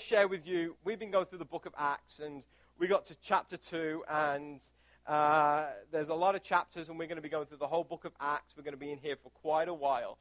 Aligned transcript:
share 0.00 0.26
with 0.28 0.46
you. 0.46 0.76
We've 0.82 0.98
been 0.98 1.10
going 1.10 1.26
through 1.26 1.38
the 1.38 1.44
book 1.44 1.66
of 1.66 1.74
Acts, 1.78 2.20
and 2.20 2.42
we 2.78 2.86
got 2.86 3.06
to 3.06 3.14
chapter 3.22 3.56
2, 3.56 4.04
and 4.08 4.60
uh, 5.06 5.66
there's 5.92 6.08
a 6.08 6.14
lot 6.14 6.34
of 6.34 6.42
chapters, 6.42 6.88
and 6.88 6.98
we're 6.98 7.06
going 7.06 7.16
to 7.16 7.22
be 7.22 7.28
going 7.28 7.46
through 7.46 7.58
the 7.58 7.66
whole 7.66 7.84
book 7.84 8.04
of 8.04 8.12
Acts. 8.20 8.54
We're 8.56 8.62
going 8.62 8.72
to 8.72 8.78
be 8.78 8.90
in 8.90 8.98
here 8.98 9.16
for 9.22 9.30
quite 9.30 9.68
a 9.68 9.74
while. 9.74 10.18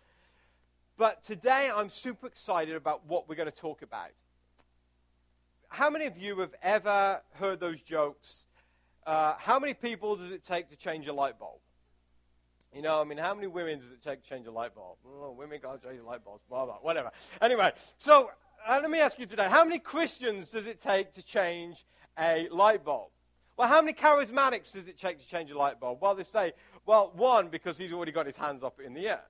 But 0.98 1.24
today, 1.24 1.72
I'm 1.74 1.90
super 1.90 2.28
excited 2.28 2.76
about 2.76 3.06
what 3.08 3.30
we're 3.30 3.36
going 3.36 3.50
to 3.50 3.56
talk 3.56 3.82
about. 3.82 4.10
How 5.70 5.90
many 5.90 6.06
of 6.08 6.18
you 6.18 6.40
have 6.40 6.54
ever 6.62 7.22
heard 7.36 7.62
those 7.62 7.82
jokes? 7.82 8.46
Uh, 9.08 9.36
how 9.38 9.60
many 9.60 9.74
people 9.74 10.18
does 10.18 10.32
it 10.32 10.44
take 10.44 10.70
to 10.70 10.76
change 10.76 11.08
a 11.08 11.14
light 11.14 11.40
bulb? 11.40 11.60
You 12.74 12.82
know, 12.82 13.00
I 13.00 13.04
mean, 13.06 13.18
how 13.18 13.34
many 13.34 13.48
women 13.48 13.80
does 13.80 13.92
it 13.92 14.04
take 14.04 14.24
to 14.24 14.30
change 14.30 14.46
a 14.46 14.52
light 14.52 14.76
bulb? 14.76 14.98
Oh, 15.08 15.32
women 15.32 15.60
can't 15.60 15.82
change 15.82 16.02
light 16.02 16.24
bulbs, 16.24 16.44
blah, 16.50 16.66
blah, 16.66 16.76
whatever. 16.82 17.12
Anyway, 17.42 17.72
so 17.98 18.30
uh, 18.68 18.80
let 18.82 18.90
me 18.90 19.00
ask 19.00 19.20
you 19.20 19.26
today 19.26 19.48
how 19.50 19.64
many 19.64 19.80
Christians 19.80 20.50
does 20.50 20.66
it 20.66 20.82
take 20.82 21.14
to 21.14 21.24
change 21.24 21.86
a 22.18 22.48
light 22.52 22.84
bulb? 22.84 23.10
Well, 23.58 23.68
how 23.68 23.82
many 23.82 23.94
charismatics 23.94 24.72
does 24.72 24.88
it 24.88 24.98
take 24.98 25.20
to 25.20 25.28
change 25.28 25.52
a 25.52 25.58
light 25.58 25.80
bulb? 25.80 26.00
Well, 26.02 26.16
they 26.16 26.24
say, 26.24 26.54
well, 26.86 27.12
one, 27.16 27.50
because 27.50 27.78
he's 27.78 27.92
already 27.92 28.14
got 28.14 28.26
his 28.26 28.38
hands 28.38 28.64
up 28.64 28.80
in 28.80 28.94
the 28.94 29.10
air. 29.10 29.22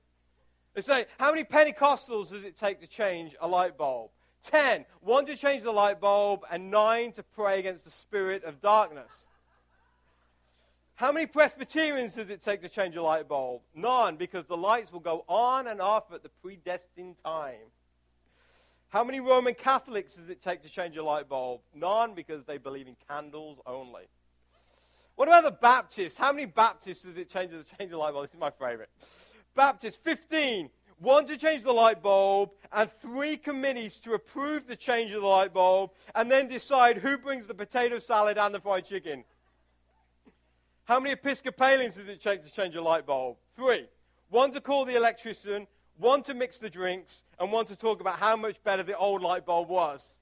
They 0.75 0.81
say, 0.81 1.07
how 1.17 1.31
many 1.31 1.43
Pentecostals 1.43 2.29
does 2.29 2.43
it 2.43 2.55
take 2.55 2.79
to 2.81 2.87
change 2.87 3.35
a 3.41 3.47
light 3.47 3.75
bulb? 3.75 4.11
Ten. 4.43 4.85
One 5.01 5.25
to 5.25 5.35
change 5.35 5.63
the 5.63 5.71
light 5.71 5.99
bulb, 5.99 6.41
and 6.51 6.69
nine 6.69 7.11
to 7.13 7.23
pray 7.23 7.59
against 7.59 7.85
the 7.85 7.91
spirit 7.91 8.43
of 8.43 8.61
darkness. 8.61 9.27
How 10.93 11.11
many 11.11 11.25
Presbyterians 11.25 12.13
does 12.13 12.29
it 12.29 12.41
take 12.41 12.61
to 12.61 12.69
change 12.69 12.95
a 12.95 13.01
light 13.01 13.27
bulb? 13.27 13.61
None, 13.73 14.15
because 14.15 14.45
the 14.45 14.57
lights 14.57 14.91
will 14.91 14.99
go 14.99 15.25
on 15.27 15.65
and 15.65 15.81
off 15.81 16.13
at 16.13 16.23
the 16.23 16.29
predestined 16.41 17.15
time. 17.23 17.71
How 18.89 19.03
many 19.03 19.19
Roman 19.19 19.53
Catholics 19.53 20.15
does 20.15 20.29
it 20.29 20.41
take 20.41 20.63
to 20.63 20.69
change 20.69 20.97
a 20.97 21.03
light 21.03 21.29
bulb? 21.29 21.61
None, 21.75 22.15
because 22.15 22.43
they 22.45 22.57
believe 22.57 22.87
in 22.87 22.95
candles 23.07 23.59
only. 23.67 24.03
What 25.15 25.27
about 25.27 25.43
the 25.43 25.51
Baptists? 25.51 26.17
How 26.17 26.31
many 26.31 26.45
Baptists 26.45 27.03
does 27.03 27.15
it 27.15 27.29
change 27.29 27.51
to 27.51 27.63
change 27.77 27.91
a 27.91 27.97
light 27.97 28.13
bulb? 28.13 28.25
This 28.25 28.33
is 28.33 28.39
my 28.39 28.49
favorite. 28.49 28.89
Baptists, 29.53 29.97
15. 29.97 30.71
One 30.97 31.27
to 31.27 31.37
change 31.37 31.61
the 31.63 31.71
light 31.71 32.01
bulb, 32.01 32.49
and 32.73 32.91
three 32.91 33.37
committees 33.37 33.99
to 33.99 34.13
approve 34.13 34.65
the 34.65 34.75
change 34.75 35.11
of 35.11 35.21
the 35.21 35.27
light 35.27 35.53
bulb, 35.53 35.91
and 36.15 36.29
then 36.29 36.47
decide 36.47 36.97
who 36.97 37.17
brings 37.17 37.45
the 37.45 37.53
potato 37.53 37.99
salad 37.99 38.39
and 38.39 38.53
the 38.53 38.59
fried 38.59 38.85
chicken. 38.85 39.23
How 40.85 40.99
many 40.99 41.13
Episcopalians 41.13 41.95
does 41.95 42.07
it 42.07 42.19
take 42.21 42.43
to 42.43 42.51
change 42.51 42.75
a 42.75 42.81
light 42.81 43.05
bulb? 43.05 43.37
Three. 43.55 43.87
One 44.29 44.51
to 44.51 44.59
call 44.59 44.85
the 44.85 44.95
electrician, 44.95 45.67
one 45.99 46.23
to 46.23 46.33
mix 46.33 46.57
the 46.57 46.69
drinks, 46.69 47.23
and 47.39 47.51
one 47.51 47.65
to 47.65 47.75
talk 47.75 47.99
about 47.99 48.17
how 48.17 48.35
much 48.35 48.63
better 48.63 48.83
the 48.83 48.97
old 48.97 49.21
light 49.21 49.45
bulb 49.45 49.69
was. 49.69 50.15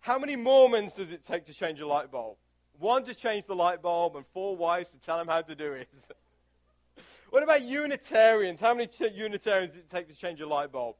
How 0.00 0.18
many 0.18 0.36
Mormons 0.36 0.94
does 0.94 1.10
it 1.10 1.24
take 1.24 1.46
to 1.46 1.54
change 1.54 1.80
a 1.80 1.86
light 1.86 2.10
bulb? 2.10 2.36
One 2.78 3.04
to 3.04 3.14
change 3.14 3.46
the 3.46 3.56
light 3.56 3.82
bulb, 3.82 4.16
and 4.16 4.24
four 4.32 4.54
wives 4.54 4.90
to 4.90 4.98
tell 4.98 5.18
him 5.18 5.26
how 5.26 5.40
to 5.40 5.54
do 5.54 5.72
it. 5.72 5.88
what 7.30 7.42
about 7.42 7.62
Unitarians? 7.62 8.60
How 8.60 8.74
many 8.74 8.88
Unitarians 9.14 9.72
does 9.72 9.80
it 9.80 9.90
take 9.90 10.08
to 10.08 10.14
change 10.14 10.40
a 10.40 10.46
light 10.46 10.70
bulb? 10.70 10.96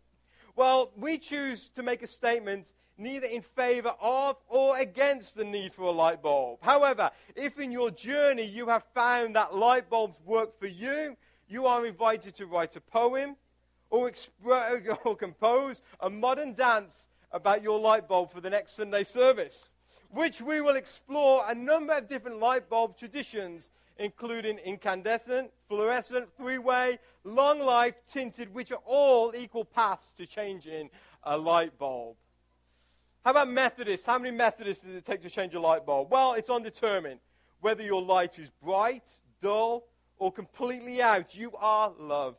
Well, 0.56 0.90
we 0.96 1.18
choose 1.18 1.68
to 1.70 1.82
make 1.82 2.02
a 2.02 2.06
statement 2.06 2.66
neither 2.96 3.28
in 3.28 3.42
favor 3.42 3.94
of 4.00 4.36
or 4.48 4.76
against 4.78 5.36
the 5.36 5.44
need 5.44 5.72
for 5.72 5.82
a 5.82 5.92
light 5.92 6.20
bulb. 6.20 6.58
However, 6.62 7.10
if 7.36 7.60
in 7.60 7.70
your 7.70 7.90
journey 7.90 8.44
you 8.44 8.68
have 8.68 8.82
found 8.94 9.36
that 9.36 9.54
light 9.54 9.88
bulbs 9.88 10.16
work 10.24 10.58
for 10.58 10.66
you, 10.66 11.16
you 11.48 11.66
are 11.66 11.86
invited 11.86 12.34
to 12.36 12.46
write 12.46 12.76
a 12.76 12.80
poem 12.80 13.36
or, 13.90 14.10
exp- 14.10 14.98
or 15.04 15.16
compose 15.16 15.82
a 16.00 16.10
modern 16.10 16.54
dance 16.54 17.08
about 17.32 17.62
your 17.62 17.78
light 17.78 18.08
bulb 18.08 18.32
for 18.32 18.40
the 18.40 18.50
next 18.50 18.76
Sunday 18.76 19.04
service, 19.04 19.74
which 20.10 20.40
we 20.40 20.60
will 20.60 20.76
explore 20.76 21.44
a 21.48 21.54
number 21.54 21.94
of 21.94 22.08
different 22.08 22.38
light 22.38 22.68
bulb 22.68 22.96
traditions, 22.96 23.70
including 23.98 24.58
incandescent, 24.58 25.50
fluorescent, 25.68 26.28
three 26.36 26.58
way, 26.58 26.98
long 27.24 27.60
life, 27.60 27.94
tinted, 28.06 28.52
which 28.54 28.72
are 28.72 28.80
all 28.84 29.34
equal 29.36 29.64
paths 29.64 30.12
to 30.12 30.26
changing 30.26 30.88
a 31.24 31.36
light 31.36 31.76
bulb. 31.78 32.16
How 33.24 33.32
about 33.32 33.48
Methodists? 33.48 34.06
How 34.06 34.18
many 34.18 34.34
Methodists 34.34 34.84
does 34.84 34.94
it 34.94 35.04
take 35.04 35.22
to 35.22 35.30
change 35.30 35.54
a 35.54 35.60
light 35.60 35.84
bulb? 35.84 36.10
Well, 36.10 36.34
it's 36.34 36.48
undetermined. 36.48 37.20
Whether 37.60 37.82
your 37.82 38.00
light 38.00 38.38
is 38.38 38.50
bright, 38.62 39.04
dull, 39.42 39.84
or 40.18 40.32
completely 40.32 41.00
out, 41.02 41.34
you 41.34 41.52
are 41.56 41.92
loved. 41.98 42.38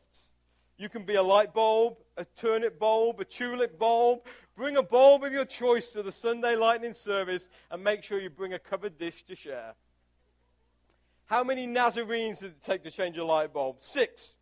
You 0.77 0.87
can 0.89 1.03
be 1.03 1.15
a 1.15 1.23
light 1.23 1.53
bulb, 1.53 1.97
a 2.15 2.23
turnip 2.23 2.79
bulb, 2.79 3.19
a 3.19 3.25
tulip 3.25 3.77
bulb. 3.77 4.19
Bring 4.55 4.77
a 4.77 4.83
bulb 4.83 5.23
of 5.23 5.33
your 5.33 5.45
choice 5.45 5.91
to 5.91 6.03
the 6.03 6.11
Sunday 6.11 6.55
lightning 6.55 6.93
service 6.93 7.49
and 7.69 7.83
make 7.83 8.03
sure 8.03 8.19
you 8.19 8.29
bring 8.29 8.53
a 8.53 8.59
covered 8.59 8.97
dish 8.97 9.23
to 9.23 9.35
share. 9.35 9.73
How 11.25 11.43
many 11.43 11.67
Nazarenes 11.67 12.39
does 12.39 12.51
it 12.51 12.63
take 12.65 12.83
to 12.83 12.91
change 12.91 13.17
a 13.17 13.25
light 13.25 13.53
bulb? 13.53 13.77
Six. 13.79 14.37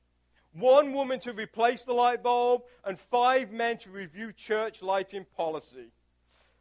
One 0.54 0.94
woman 0.94 1.20
to 1.22 1.34
replace 1.34 1.84
the 1.84 1.94
light 1.94 2.24
bulb, 2.24 2.64
and 2.86 3.00
five 3.00 3.52
men 3.52 3.78
to 3.80 3.92
review 3.92 4.32
church 4.32 4.82
lighting 4.82 5.26
policy. 5.36 5.92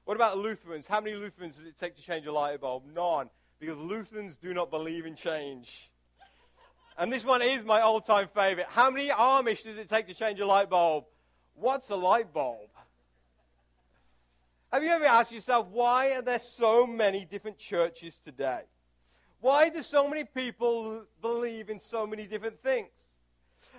What 0.04 0.16
about 0.16 0.38
Lutherans? 0.38 0.86
How 0.86 1.00
many 1.00 1.16
Lutherans 1.16 1.56
does 1.56 1.66
it 1.66 1.78
take 1.78 1.96
to 1.96 2.02
change 2.02 2.26
a 2.26 2.32
light 2.32 2.60
bulb? 2.60 2.82
None, 2.94 3.30
because 3.58 3.78
Lutherans 3.78 4.36
do 4.36 4.52
not 4.52 4.70
believe 4.70 5.06
in 5.06 5.14
change. 5.14 5.90
And 6.98 7.12
this 7.12 7.24
one 7.24 7.42
is 7.42 7.62
my 7.64 7.80
all 7.80 8.00
time 8.00 8.28
favorite. 8.34 8.66
How 8.68 8.90
many 8.90 9.08
Amish 9.08 9.64
does 9.64 9.76
it 9.76 9.88
take 9.88 10.06
to 10.06 10.14
change 10.14 10.40
a 10.40 10.46
light 10.46 10.70
bulb? 10.70 11.04
What's 11.54 11.90
a 11.90 11.96
light 11.96 12.32
bulb? 12.32 12.68
Have 14.72 14.82
you 14.82 14.90
ever 14.90 15.04
asked 15.04 15.32
yourself, 15.32 15.68
why 15.68 16.12
are 16.12 16.22
there 16.22 16.38
so 16.38 16.86
many 16.86 17.24
different 17.24 17.58
churches 17.58 18.18
today? 18.24 18.62
Why 19.40 19.68
do 19.68 19.82
so 19.82 20.08
many 20.08 20.24
people 20.24 21.04
believe 21.20 21.70
in 21.70 21.78
so 21.78 22.06
many 22.06 22.26
different 22.26 22.62
things? 22.62 22.90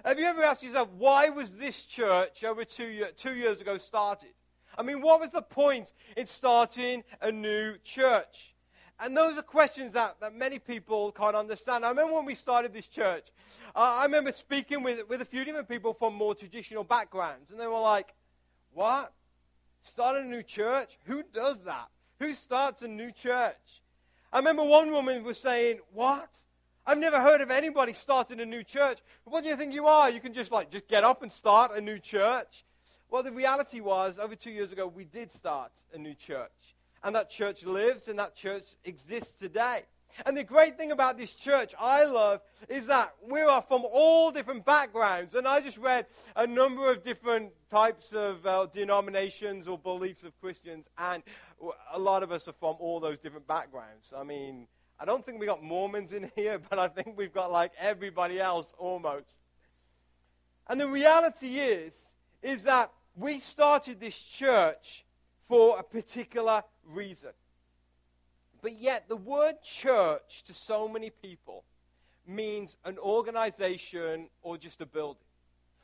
Have 0.06 0.20
you 0.20 0.26
ever 0.26 0.44
asked 0.44 0.64
yourself, 0.64 0.90
why 0.98 1.30
was 1.30 1.58
this 1.58 1.82
church 1.82 2.44
over 2.44 2.64
two, 2.64 2.88
year, 2.88 3.10
two 3.16 3.34
years 3.34 3.62
ago 3.62 3.78
started? 3.78 4.30
I 4.78 4.84
mean, 4.84 5.02
what 5.02 5.20
was 5.20 5.32
the 5.32 5.42
point 5.42 5.92
in 6.16 6.28
starting 6.28 7.04
a 7.20 7.32
new 7.32 7.78
church? 7.84 8.56
And 9.00 9.16
those 9.16 9.38
are 9.38 9.44
questions 9.44 9.94
that, 9.94 10.20
that 10.22 10.34
many 10.34 10.58
people 10.58 11.12
can't 11.12 11.36
understand. 11.36 11.86
I 11.86 11.90
remember 11.90 12.14
when 12.14 12.26
we 12.26 12.34
started 12.34 12.74
this 12.74 12.88
church, 12.88 13.28
uh, 13.76 13.80
I 13.80 14.04
remember 14.06 14.32
speaking 14.32 14.82
with, 14.82 15.08
with 15.08 15.22
a 15.22 15.26
few 15.26 15.46
different 15.46 15.70
people 15.70 15.94
from 15.94 16.16
more 16.16 16.34
traditional 16.34 16.84
backgrounds, 16.84 17.52
and 17.52 17.60
they 17.60 17.68
were 17.68 17.80
like, 17.80 18.16
What? 18.74 19.14
Start 19.84 20.18
a 20.18 20.26
new 20.26 20.42
church? 20.42 20.98
Who 21.06 21.24
does 21.32 21.60
that? 21.66 21.88
Who 22.20 22.34
starts 22.34 22.82
a 22.82 22.88
new 22.88 23.12
church? 23.12 23.82
I 24.34 24.40
remember 24.40 24.64
one 24.64 24.92
woman 24.92 25.24
was 25.24 25.38
saying, 25.38 25.80
What? 25.94 26.36
I've 26.86 26.98
never 26.98 27.20
heard 27.20 27.42
of 27.42 27.52
anybody 27.52 27.94
starting 27.94 28.40
a 28.40 28.46
new 28.46 28.64
church. 28.64 29.00
What 29.26 29.44
do 29.44 29.50
you 29.50 29.58
think 29.58 29.74
you 29.74 29.88
are? 29.88 30.10
You 30.10 30.22
can 30.22 30.34
just 30.34 30.52
like 30.52 30.72
just 30.72 30.88
get 30.88 31.04
up 31.04 31.22
and 31.22 31.32
start 31.32 31.72
a 31.76 31.82
new 31.82 32.00
church. 32.00 32.64
Well, 33.10 33.24
the 33.24 33.32
reality 33.32 33.80
was, 33.80 34.20
over 34.20 34.36
two 34.36 34.52
years 34.52 34.72
ago, 34.72 34.88
we 34.88 35.06
did 35.06 35.32
start 35.32 35.72
a 35.94 35.98
new 35.98 36.14
church. 36.14 36.77
And 37.04 37.16
that 37.16 37.30
church 37.30 37.64
lives 37.64 38.08
and 38.08 38.20
that 38.20 38.36
church 38.36 38.76
exists 38.84 39.36
today. 39.36 39.84
And 40.26 40.36
the 40.36 40.44
great 40.44 40.78
thing 40.78 40.92
about 40.92 41.18
this 41.18 41.34
church 41.34 41.76
I 41.80 42.04
love 42.06 42.42
is 42.70 42.88
that 42.88 43.14
we 43.30 43.42
are 43.42 43.62
from 43.62 43.84
all 43.86 44.32
different 44.32 44.66
backgrounds. 44.66 45.36
And 45.36 45.48
I 45.48 45.60
just 45.60 45.78
read 45.78 46.08
a 46.36 46.48
number 46.48 46.92
of 46.92 47.04
different 47.04 47.52
types 47.70 48.14
of 48.14 48.46
uh, 48.46 48.66
denominations 48.74 49.68
or 49.68 49.78
beliefs 49.78 50.24
of 50.24 50.40
Christians. 50.42 50.88
And 50.98 51.22
a 51.94 52.00
lot 52.00 52.24
of 52.24 52.32
us 52.32 52.48
are 52.48 52.54
from 52.54 52.78
all 52.80 53.00
those 53.00 53.20
different 53.20 53.48
backgrounds. 53.48 54.14
I 54.16 54.24
mean, 54.24 54.68
I 55.00 55.06
don't 55.06 55.24
think 55.24 55.40
we 55.40 55.46
got 55.46 55.64
Mormons 55.64 56.14
in 56.14 56.32
here, 56.36 56.60
but 56.70 56.80
I 56.80 56.88
think 56.88 57.18
we've 57.18 57.34
got 57.34 57.52
like 57.52 57.72
everybody 57.80 58.40
else 58.40 58.74
almost. 58.78 59.36
And 60.68 60.80
the 60.80 60.88
reality 60.88 61.60
is, 61.60 61.96
is 62.42 62.64
that 62.64 62.92
we 63.16 63.40
started 63.40 64.00
this 64.00 64.18
church 64.18 65.06
for 65.48 65.80
a 65.80 65.84
particular 65.84 66.64
reason. 66.88 67.32
But 68.62 68.80
yet, 68.80 69.08
the 69.08 69.16
word 69.16 69.62
church 69.64 70.44
to 70.44 70.54
so 70.54 70.88
many 70.88 71.10
people 71.10 71.64
means 72.26 72.78
an 72.84 72.98
organization 72.98 74.30
or 74.42 74.58
just 74.58 74.82
a 74.82 74.86
building. 74.86 75.24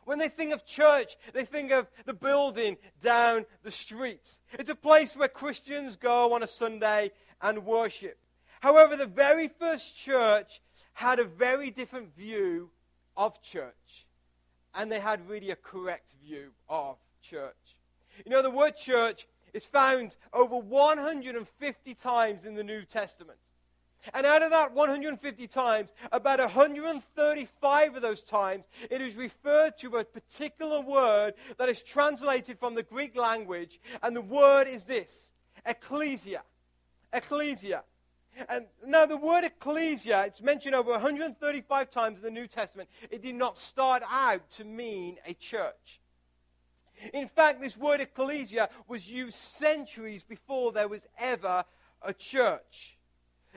When 0.06 0.20
they 0.20 0.28
think 0.28 0.52
of 0.52 0.66
church, 0.66 1.16
they 1.34 1.46
think 1.46 1.72
of 1.72 1.88
the 2.06 2.14
building 2.14 2.78
down 3.02 3.46
the 3.64 3.72
street. 3.72 4.28
It's 4.60 4.70
a 4.70 4.76
place 4.76 5.16
where 5.16 5.30
Christians 5.30 5.96
go 5.96 6.34
on 6.34 6.44
a 6.44 6.48
Sunday 6.48 7.12
and 7.42 7.66
worship. 7.66 8.18
However, 8.60 8.96
the 8.96 9.06
very 9.06 9.48
first 9.48 9.96
church 9.96 10.62
had 10.94 11.20
a 11.20 11.24
very 11.24 11.70
different 11.70 12.16
view 12.16 12.70
of 13.16 13.42
church. 13.42 14.06
And 14.76 14.92
they 14.92 15.00
had 15.00 15.30
really 15.30 15.52
a 15.52 15.56
correct 15.56 16.14
view 16.26 16.52
of 16.68 16.98
church. 17.22 17.78
You 18.26 18.32
know, 18.32 18.42
the 18.42 18.50
word 18.50 18.76
church 18.76 19.28
is 19.54 19.66
found 19.66 20.16
over 20.34 20.58
150 20.58 21.94
times 21.94 22.46
in 22.46 22.56
the 22.56 22.64
New 22.64 22.84
Testament. 22.84 23.40
And 24.14 24.26
out 24.26 24.42
of 24.42 24.52
that 24.52 24.74
150 24.74 25.48
times, 25.48 25.94
about 26.12 26.40
135 26.40 27.96
of 27.96 28.02
those 28.02 28.22
times, 28.22 28.66
it 28.90 29.00
is 29.00 29.16
referred 29.16 29.78
to 29.78 29.96
a 29.98 30.04
particular 30.04 30.82
word 30.82 31.36
that 31.58 31.70
is 31.70 31.82
translated 31.82 32.60
from 32.60 32.76
the 32.76 32.84
Greek 32.84 33.16
language, 33.16 33.80
and 34.02 34.16
the 34.16 34.22
word 34.22 34.68
is 34.68 34.84
this 34.84 35.32
ecclesia. 35.66 36.42
Ecclesia. 37.14 37.84
And 38.50 38.66
now 38.86 39.06
the 39.06 39.16
word 39.16 39.44
ecclesia, 39.44 40.24
it's 40.26 40.42
mentioned 40.42 40.76
over 40.76 40.92
135 40.92 41.90
times 41.90 42.18
in 42.18 42.24
the 42.24 42.32
New 42.32 42.48
Testament. 42.48 42.90
It 43.10 43.22
did 43.22 43.36
not 43.36 43.56
start 43.56 44.04
out 44.10 44.50
to 44.52 44.66
mean 44.66 45.18
a 45.26 45.34
church. 45.34 46.02
In 47.14 47.28
fact, 47.28 47.62
this 47.62 47.78
word 47.78 48.02
ecclesia 48.02 48.70
was 48.88 49.10
used 49.10 49.36
centuries 49.36 50.24
before 50.24 50.72
there 50.72 50.88
was 50.88 51.08
ever 51.18 51.66
a 52.02 52.14
church. 52.14 52.98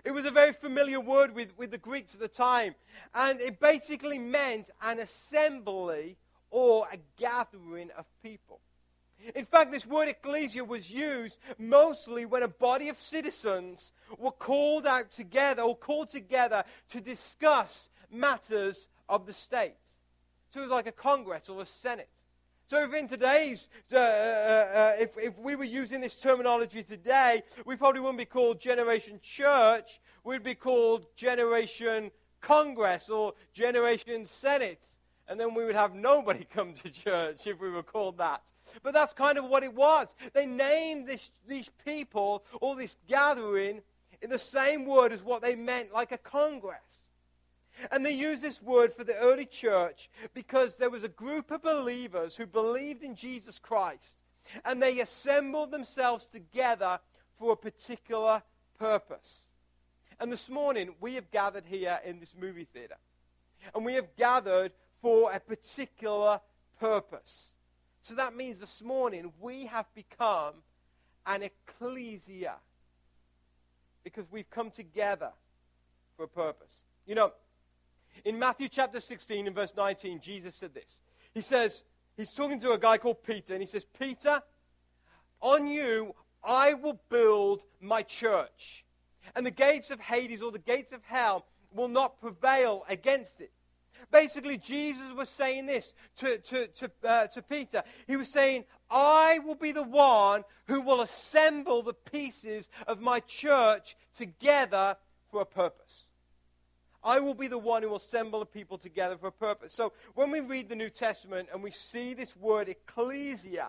It 0.04 0.10
was 0.10 0.26
a 0.26 0.30
very 0.30 0.52
familiar 0.52 1.00
word 1.00 1.34
with, 1.34 1.56
with 1.56 1.70
the 1.70 1.78
Greeks 1.78 2.14
at 2.14 2.20
the 2.20 2.28
time. 2.28 2.74
And 3.14 3.40
it 3.40 3.60
basically 3.60 4.18
meant 4.18 4.70
an 4.82 5.00
assembly 5.00 6.16
or 6.50 6.86
a 6.92 6.98
gathering 7.18 7.90
of 7.96 8.06
people. 8.22 8.60
In 9.34 9.46
fact, 9.46 9.72
this 9.72 9.86
word 9.86 10.08
ecclesia 10.08 10.62
was 10.62 10.90
used 10.90 11.38
mostly 11.58 12.26
when 12.26 12.42
a 12.42 12.48
body 12.48 12.88
of 12.88 13.00
citizens 13.00 13.92
were 14.18 14.30
called 14.30 14.86
out 14.86 15.10
together 15.10 15.62
or 15.62 15.76
called 15.76 16.10
together 16.10 16.64
to 16.90 17.00
discuss 17.00 17.88
matters 18.10 18.88
of 19.08 19.26
the 19.26 19.32
state. 19.32 19.74
So 20.52 20.60
it 20.60 20.64
was 20.64 20.70
like 20.70 20.86
a 20.86 20.92
congress 20.92 21.48
or 21.48 21.62
a 21.62 21.66
senate. 21.66 22.10
So 22.68 22.82
if 22.82 22.92
in 22.94 23.06
today's, 23.06 23.68
uh, 23.92 23.96
uh, 23.96 24.00
uh, 24.00 24.92
if, 24.98 25.16
if 25.16 25.38
we 25.38 25.54
were 25.54 25.62
using 25.62 26.00
this 26.00 26.16
terminology 26.16 26.82
today, 26.82 27.44
we 27.64 27.76
probably 27.76 28.00
wouldn't 28.00 28.18
be 28.18 28.24
called 28.24 28.58
Generation 28.58 29.20
Church. 29.22 30.00
We'd 30.24 30.42
be 30.42 30.56
called 30.56 31.06
Generation 31.14 32.10
Congress 32.40 33.08
or 33.08 33.34
Generation 33.52 34.26
Senate. 34.26 34.84
And 35.28 35.38
then 35.38 35.54
we 35.54 35.64
would 35.64 35.76
have 35.76 35.94
nobody 35.94 36.44
come 36.52 36.74
to 36.74 36.90
church 36.90 37.46
if 37.46 37.60
we 37.60 37.70
were 37.70 37.84
called 37.84 38.18
that. 38.18 38.42
But 38.82 38.94
that's 38.94 39.12
kind 39.12 39.38
of 39.38 39.44
what 39.44 39.62
it 39.62 39.72
was. 39.72 40.08
They 40.32 40.46
named 40.46 41.06
this, 41.06 41.30
these 41.46 41.70
people 41.84 42.42
or 42.60 42.74
this 42.74 42.96
gathering 43.06 43.80
in 44.22 44.30
the 44.30 44.40
same 44.40 44.86
word 44.86 45.12
as 45.12 45.22
what 45.22 45.40
they 45.40 45.54
meant, 45.54 45.92
like 45.92 46.10
a 46.10 46.18
congress. 46.18 47.04
And 47.90 48.04
they 48.04 48.12
use 48.12 48.40
this 48.40 48.62
word 48.62 48.94
for 48.94 49.04
the 49.04 49.18
early 49.18 49.46
church 49.46 50.08
because 50.34 50.76
there 50.76 50.90
was 50.90 51.04
a 51.04 51.08
group 51.08 51.50
of 51.50 51.62
believers 51.62 52.36
who 52.36 52.46
believed 52.46 53.02
in 53.02 53.14
Jesus 53.14 53.58
Christ 53.58 54.16
and 54.64 54.82
they 54.82 55.00
assembled 55.00 55.70
themselves 55.70 56.26
together 56.26 56.98
for 57.38 57.52
a 57.52 57.56
particular 57.56 58.42
purpose. 58.78 59.46
And 60.18 60.32
this 60.32 60.48
morning, 60.48 60.94
we 61.00 61.14
have 61.14 61.30
gathered 61.30 61.64
here 61.66 62.00
in 62.04 62.20
this 62.20 62.34
movie 62.38 62.66
theater. 62.72 62.96
And 63.74 63.84
we 63.84 63.94
have 63.94 64.14
gathered 64.16 64.72
for 65.02 65.32
a 65.32 65.40
particular 65.40 66.40
purpose. 66.80 67.52
So 68.02 68.14
that 68.14 68.34
means 68.34 68.60
this 68.60 68.82
morning, 68.82 69.32
we 69.40 69.66
have 69.66 69.86
become 69.94 70.54
an 71.26 71.42
ecclesia 71.42 72.54
because 74.04 74.24
we've 74.30 74.48
come 74.50 74.70
together 74.70 75.30
for 76.16 76.24
a 76.24 76.28
purpose. 76.28 76.82
You 77.06 77.16
know, 77.16 77.32
in 78.24 78.38
Matthew 78.38 78.68
chapter 78.68 79.00
16 79.00 79.46
and 79.46 79.54
verse 79.54 79.74
19, 79.76 80.20
Jesus 80.20 80.54
said 80.54 80.74
this. 80.74 81.02
He 81.34 81.40
says, 81.40 81.84
he's 82.16 82.32
talking 82.32 82.60
to 82.60 82.72
a 82.72 82.78
guy 82.78 82.98
called 82.98 83.22
Peter, 83.22 83.52
and 83.52 83.62
he 83.62 83.66
says, 83.66 83.84
Peter, 83.98 84.42
on 85.40 85.66
you 85.66 86.14
I 86.42 86.74
will 86.74 87.00
build 87.08 87.64
my 87.80 88.02
church. 88.02 88.84
And 89.34 89.44
the 89.44 89.50
gates 89.50 89.90
of 89.90 90.00
Hades 90.00 90.42
or 90.42 90.52
the 90.52 90.58
gates 90.58 90.92
of 90.92 91.02
hell 91.04 91.46
will 91.72 91.88
not 91.88 92.20
prevail 92.20 92.84
against 92.88 93.40
it. 93.40 93.50
Basically, 94.12 94.56
Jesus 94.56 95.12
was 95.16 95.28
saying 95.28 95.66
this 95.66 95.92
to, 96.16 96.38
to, 96.38 96.68
to, 96.68 96.90
uh, 97.04 97.26
to 97.26 97.42
Peter. 97.42 97.82
He 98.06 98.16
was 98.16 98.28
saying, 98.28 98.64
I 98.88 99.40
will 99.40 99.56
be 99.56 99.72
the 99.72 99.82
one 99.82 100.44
who 100.66 100.80
will 100.80 101.00
assemble 101.00 101.82
the 101.82 101.94
pieces 101.94 102.68
of 102.86 103.00
my 103.00 103.20
church 103.20 103.96
together 104.16 104.96
for 105.30 105.40
a 105.40 105.46
purpose. 105.46 106.10
I 107.06 107.20
will 107.20 107.34
be 107.34 107.46
the 107.46 107.56
one 107.56 107.84
who 107.84 107.90
will 107.90 107.96
assemble 107.96 108.40
the 108.40 108.46
people 108.46 108.78
together 108.78 109.16
for 109.16 109.28
a 109.28 109.32
purpose. 109.32 109.72
So 109.72 109.92
when 110.14 110.32
we 110.32 110.40
read 110.40 110.68
the 110.68 110.74
New 110.74 110.90
Testament 110.90 111.48
and 111.52 111.62
we 111.62 111.70
see 111.70 112.14
this 112.14 112.36
word 112.36 112.68
ecclesia, 112.68 113.68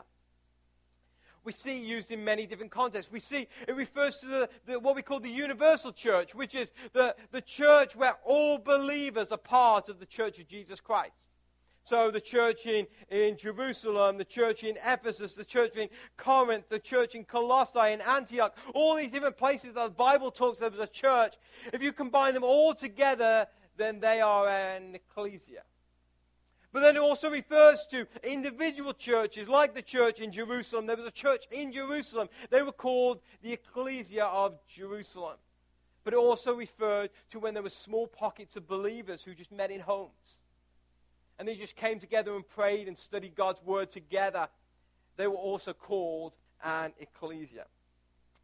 we 1.44 1.51
see 1.51 1.78
it 1.78 1.86
used 1.86 2.10
in 2.10 2.25
many 2.25 2.48
different 2.48 2.72
contexts. 2.72 3.12
We 3.12 3.19
see 3.19 3.48
it 3.68 3.75
refers 3.75 4.18
to 4.18 4.25
the, 4.25 4.50
the, 4.66 4.80
what 4.80 4.95
we 4.95 5.04
call 5.04 5.19
the 5.19 5.30
universal 5.30 5.94
church, 5.94 6.34
which 6.34 6.56
is 6.56 6.72
the, 6.94 7.16
the 7.31 7.42
church 7.42 7.95
where 7.95 8.16
all 8.25 8.57
believers 8.57 9.31
are 9.31 9.38
part 9.38 9.88
of 9.88 10.00
the 10.00 10.07
church 10.07 10.39
of 10.39 10.48
Jesus 10.48 10.80
Christ. 10.80 11.26
So 11.88 12.12
the 12.12 12.19
church 12.19 12.66
in, 12.66 12.86
in 13.10 13.38
Jerusalem, 13.38 14.18
the 14.18 14.25
church 14.25 14.66
in 14.66 14.75
Ephesus, 14.86 15.36
the 15.36 15.45
church 15.45 15.78
in 15.78 15.88
Corinth, 16.18 16.68
the 16.68 16.80
church 16.80 17.16
in 17.16 17.24
Colossae, 17.24 17.94
in 17.94 18.01
Antioch, 18.01 18.57
all 18.74 18.95
these 18.95 19.10
different 19.10 19.38
places 19.38 19.72
that 19.75 19.84
the 19.86 19.89
Bible 19.92 20.30
talks 20.30 20.60
of 20.60 20.74
as 20.74 20.81
a 20.81 20.88
church, 20.88 21.36
if 21.72 21.81
you 21.81 21.94
combine 21.94 22.34
them 22.34 22.44
all 22.44 22.74
together, 22.74 23.48
then 23.78 24.01
they 24.01 24.19
are 24.19 24.50
an 24.50 24.95
ecclesia. 24.95 25.63
But 26.74 26.81
then 26.81 26.98
it 26.98 27.00
also 27.00 27.31
refers 27.31 27.86
to 27.92 28.06
individual 28.22 28.92
churches, 28.92 29.48
like 29.48 29.74
the 29.74 29.81
church 29.81 30.19
in 30.19 30.30
Jerusalem. 30.30 30.88
There 30.88 30.98
was 30.98 31.07
a 31.07 31.12
church 31.12 31.45
in 31.51 31.72
Jerusalem. 31.72 32.28
They 32.50 32.63
were 32.63 32.74
called 32.74 33.22
the 33.42 33.54
Ecclesia 33.54 34.25
of 34.25 34.60
Jerusalem. 34.68 35.38
But 36.04 36.16
it 36.16 36.18
also 36.18 36.54
referred 36.54 37.12
to 37.30 37.39
when 37.39 37.54
there 37.54 37.63
were 37.63 37.69
small 37.69 38.07
pockets 38.07 38.57
of 38.57 38.68
believers 38.68 39.24
who 39.24 39.34
just 39.34 39.54
met 39.54 39.72
in 39.72 39.80
homes 39.80 40.42
and 41.39 41.48
they 41.48 41.56
just 41.56 41.75
came 41.75 42.00
together 42.00 42.36
and 42.36 42.48
prayed 42.48 42.88
and 42.88 42.98
studied 42.98 43.36
God's 43.36 43.62
word 43.63 43.89
together, 43.89 44.48
they 45.18 45.28
were 45.28 45.36
also 45.36 45.74
called 45.74 46.36
an 46.63 46.94
ecclesia. 47.00 47.66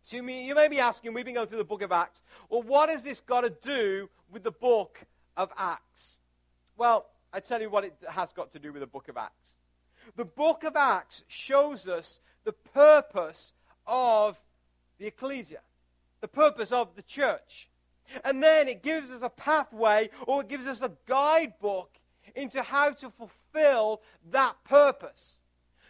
So 0.01 0.17
you 0.17 0.23
may, 0.23 0.67
be 0.67 0.79
asking, 0.79 1.13
we've 1.13 1.23
been 1.23 1.35
going 1.35 1.47
through 1.47 1.59
the 1.59 1.63
book 1.63 1.81
of 1.81 1.91
Acts, 1.91 2.21
well, 2.49 2.61
what 2.61 2.89
has 2.89 3.03
this 3.03 3.21
got 3.21 3.41
to 3.41 3.49
do 3.49 4.09
with 4.29 4.43
the 4.43 4.51
book 4.51 4.99
of 5.37 5.49
Acts? 5.57 6.19
Well, 6.75 7.05
I 7.31 7.39
tell 7.39 7.61
you 7.61 7.69
what 7.69 7.85
it 7.85 7.95
has 8.09 8.33
got 8.33 8.51
to 8.51 8.59
do 8.59 8.73
with 8.73 8.81
the 8.81 8.87
book 8.87 9.07
of 9.07 9.15
Acts. 9.15 9.55
The 10.17 10.25
book 10.25 10.65
of 10.65 10.75
Acts 10.75 11.23
shows 11.27 11.87
us 11.87 12.19
the 12.43 12.51
purpose 12.51 13.53
of 13.87 14.37
the 14.99 15.07
ecclesia, 15.07 15.61
the 16.21 16.27
purpose 16.27 16.71
of 16.71 16.95
the 16.95 17.01
church. 17.01 17.69
And 18.25 18.43
then 18.43 18.67
it 18.67 18.83
gives 18.83 19.09
us 19.09 19.21
a 19.21 19.29
pathway 19.29 20.09
or 20.27 20.41
it 20.41 20.49
gives 20.49 20.67
us 20.67 20.81
a 20.81 20.91
guidebook 21.07 21.89
into 22.35 22.61
how 22.61 22.91
to 22.91 23.09
fulfill 23.09 24.01
that 24.31 24.55
purpose. 24.63 25.39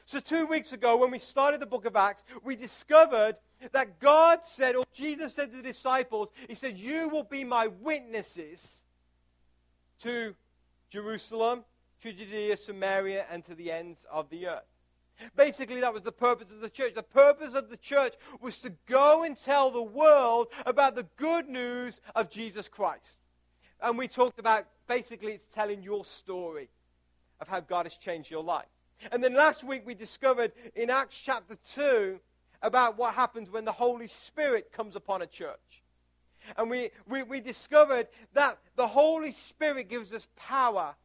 So, 0.06 0.20
two 0.20 0.46
weeks 0.46 0.74
ago, 0.74 0.98
when 0.98 1.12
we 1.12 1.20
started 1.20 1.60
the 1.60 1.66
book 1.66 1.86
of 1.86 1.96
Acts, 1.96 2.24
we 2.44 2.56
discovered 2.56 3.38
that 3.72 4.00
God 4.00 4.40
said, 4.44 4.76
or 4.76 4.84
Jesus 4.94 5.34
said 5.34 5.52
to 5.52 5.58
the 5.58 5.64
disciples, 5.64 6.30
He 6.50 6.56
said, 6.56 6.78
You 6.78 7.08
will 7.08 7.24
be 7.24 7.44
my 7.44 7.68
witnesses 7.68 8.84
to 10.02 10.36
Jerusalem, 10.90 11.64
to 12.02 12.12
Judea, 12.12 12.58
Samaria, 12.58 13.26
and 13.32 13.44
to 13.46 13.56
the 13.56 13.72
ends 13.72 14.06
of 14.12 14.30
the 14.30 14.48
earth. 14.48 14.64
Basically, 15.36 15.80
that 15.80 15.94
was 15.94 16.04
the 16.04 16.12
purpose 16.12 16.52
of 16.52 16.60
the 16.60 16.70
church. 16.70 16.94
The 16.96 17.04
purpose 17.04 17.54
of 17.54 17.70
the 17.70 17.78
church 17.78 18.16
was 18.42 18.60
to 18.62 18.74
go 18.88 19.24
and 19.24 19.38
tell 19.38 19.72
the 19.72 19.82
world 19.82 20.48
about 20.66 20.96
the 20.96 21.08
good 21.16 21.48
news 21.48 22.02
of 22.16 22.30
Jesus 22.30 22.68
Christ. 22.68 23.22
And 23.82 23.98
we 23.98 24.08
talked 24.08 24.40
about 24.40 24.66
basically 24.88 25.34
it's 25.34 25.48
telling 25.48 25.84
your 25.84 26.06
story 26.06 26.70
of 27.40 27.48
how 27.48 27.60
God 27.60 27.86
has 27.86 27.96
changed 27.96 28.32
your 28.32 28.44
life. 28.44 28.68
And 29.12 29.24
then 29.24 29.34
last 29.34 29.64
week 29.64 29.86
we 29.86 29.96
discovered 29.96 30.54
in 30.76 30.90
Acts 30.90 31.20
chapter 31.20 31.56
2 31.74 32.20
about 32.62 32.98
what 32.98 33.14
happens 33.14 33.50
when 33.50 33.66
the 33.66 33.72
Holy 33.72 34.08
Spirit 34.08 34.72
comes 34.72 34.96
upon 34.96 35.22
a 35.22 35.28
church. 35.28 35.84
And 36.58 36.70
we, 36.70 36.92
we, 37.08 37.24
we 37.24 37.40
discovered 37.40 38.08
that 38.34 38.58
the 38.76 38.88
Holy 38.88 39.32
Spirit 39.32 39.90
gives 39.90 40.12
us 40.14 40.28
power 40.36 40.96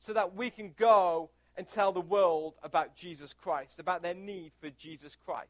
so 0.00 0.12
that 0.12 0.34
we 0.34 0.50
can 0.50 0.72
go 0.76 1.30
and 1.56 1.66
tell 1.66 1.92
the 1.92 2.00
world 2.00 2.54
about 2.62 2.96
Jesus 2.96 3.32
Christ, 3.32 3.78
about 3.78 4.02
their 4.02 4.14
need 4.14 4.52
for 4.60 4.70
Jesus 4.70 5.16
Christ. 5.24 5.48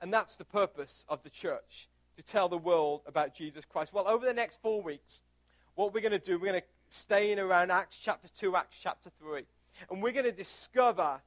And 0.00 0.12
that's 0.12 0.36
the 0.36 0.44
purpose 0.44 1.04
of 1.08 1.22
the 1.22 1.30
church 1.30 1.88
to 2.16 2.22
tell 2.22 2.48
the 2.48 2.58
world 2.58 3.02
about 3.06 3.34
Jesus 3.34 3.64
Christ? 3.64 3.92
Well, 3.92 4.08
over 4.08 4.24
the 4.24 4.34
next 4.34 4.60
four 4.60 4.82
weeks, 4.82 5.22
what 5.76 5.94
we're 5.94 6.00
going 6.00 6.12
to 6.12 6.18
do, 6.18 6.38
we're 6.38 6.50
going 6.50 6.60
to 6.60 6.66
stay 6.88 7.30
in 7.30 7.38
around 7.38 7.70
Acts 7.70 7.98
chapter 8.02 8.28
2, 8.28 8.56
Acts 8.56 8.78
chapter 8.82 9.10
3. 9.20 9.42
And 9.90 10.02
we're 10.02 10.12
going 10.12 10.24
to 10.24 10.32
discover 10.32 11.20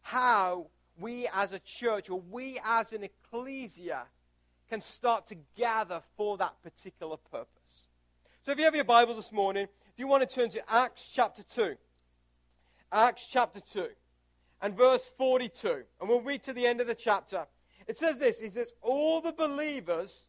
how 0.00 0.68
we 0.98 1.28
as 1.34 1.52
a 1.52 1.58
church 1.58 2.08
or 2.08 2.22
we 2.30 2.58
as 2.64 2.92
an 2.92 3.02
ecclesia 3.02 4.04
can 4.70 4.80
start 4.80 5.26
to 5.26 5.36
gather 5.56 6.00
for 6.16 6.38
that 6.38 6.54
particular 6.62 7.16
purpose. 7.30 7.88
So 8.42 8.52
if 8.52 8.58
you 8.58 8.64
have 8.64 8.74
your 8.74 8.84
Bible 8.84 9.14
this 9.14 9.32
morning, 9.32 9.64
if 9.64 9.98
you 9.98 10.06
want 10.06 10.28
to 10.28 10.32
turn 10.32 10.50
to 10.50 10.72
Acts 10.72 11.10
chapter 11.12 11.42
2, 11.42 11.74
Acts 12.92 13.26
chapter 13.28 13.60
2, 13.60 13.88
and 14.62 14.76
verse 14.76 15.10
42, 15.18 15.82
and 16.00 16.08
we'll 16.08 16.20
read 16.20 16.42
to 16.44 16.52
the 16.52 16.66
end 16.66 16.80
of 16.80 16.86
the 16.86 16.94
chapter. 16.94 17.46
It 17.88 17.98
says 17.98 18.18
this 18.18 18.40
It 18.40 18.52
says, 18.52 18.72
All 18.82 19.20
the 19.20 19.32
believers 19.32 20.28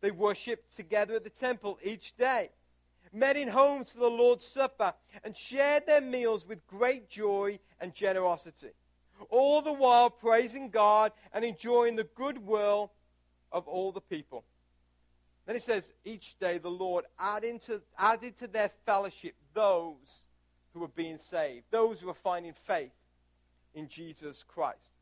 They 0.00 0.10
worshipped 0.10 0.76
together 0.76 1.16
at 1.16 1.24
the 1.24 1.30
temple 1.30 1.78
each 1.82 2.16
day, 2.16 2.50
met 3.12 3.36
in 3.36 3.48
homes 3.48 3.90
for 3.90 4.00
the 4.00 4.10
Lord's 4.10 4.44
Supper, 4.44 4.94
and 5.24 5.36
shared 5.36 5.86
their 5.86 6.00
meals 6.00 6.46
with 6.46 6.66
great 6.66 7.08
joy 7.08 7.58
and 7.80 7.94
generosity, 7.94 8.72
all 9.30 9.62
the 9.62 9.72
while 9.72 10.10
praising 10.10 10.70
God 10.70 11.12
and 11.32 11.44
enjoying 11.44 11.96
the 11.96 12.08
goodwill 12.14 12.92
of 13.52 13.66
all 13.66 13.92
the 13.92 14.00
people. 14.00 14.44
Then 15.46 15.56
it 15.56 15.62
says, 15.62 15.92
each 16.04 16.38
day 16.38 16.58
the 16.58 16.68
Lord 16.68 17.04
added 17.18 17.62
to, 17.62 17.80
added 17.96 18.36
to 18.38 18.48
their 18.48 18.70
fellowship 18.84 19.34
those 19.54 20.26
who 20.74 20.80
were 20.80 20.88
being 20.88 21.18
saved, 21.18 21.64
those 21.70 22.00
who 22.00 22.08
were 22.08 22.14
finding 22.14 22.52
faith 22.52 22.92
in 23.72 23.88
Jesus 23.88 24.42
Christ. 24.42 24.95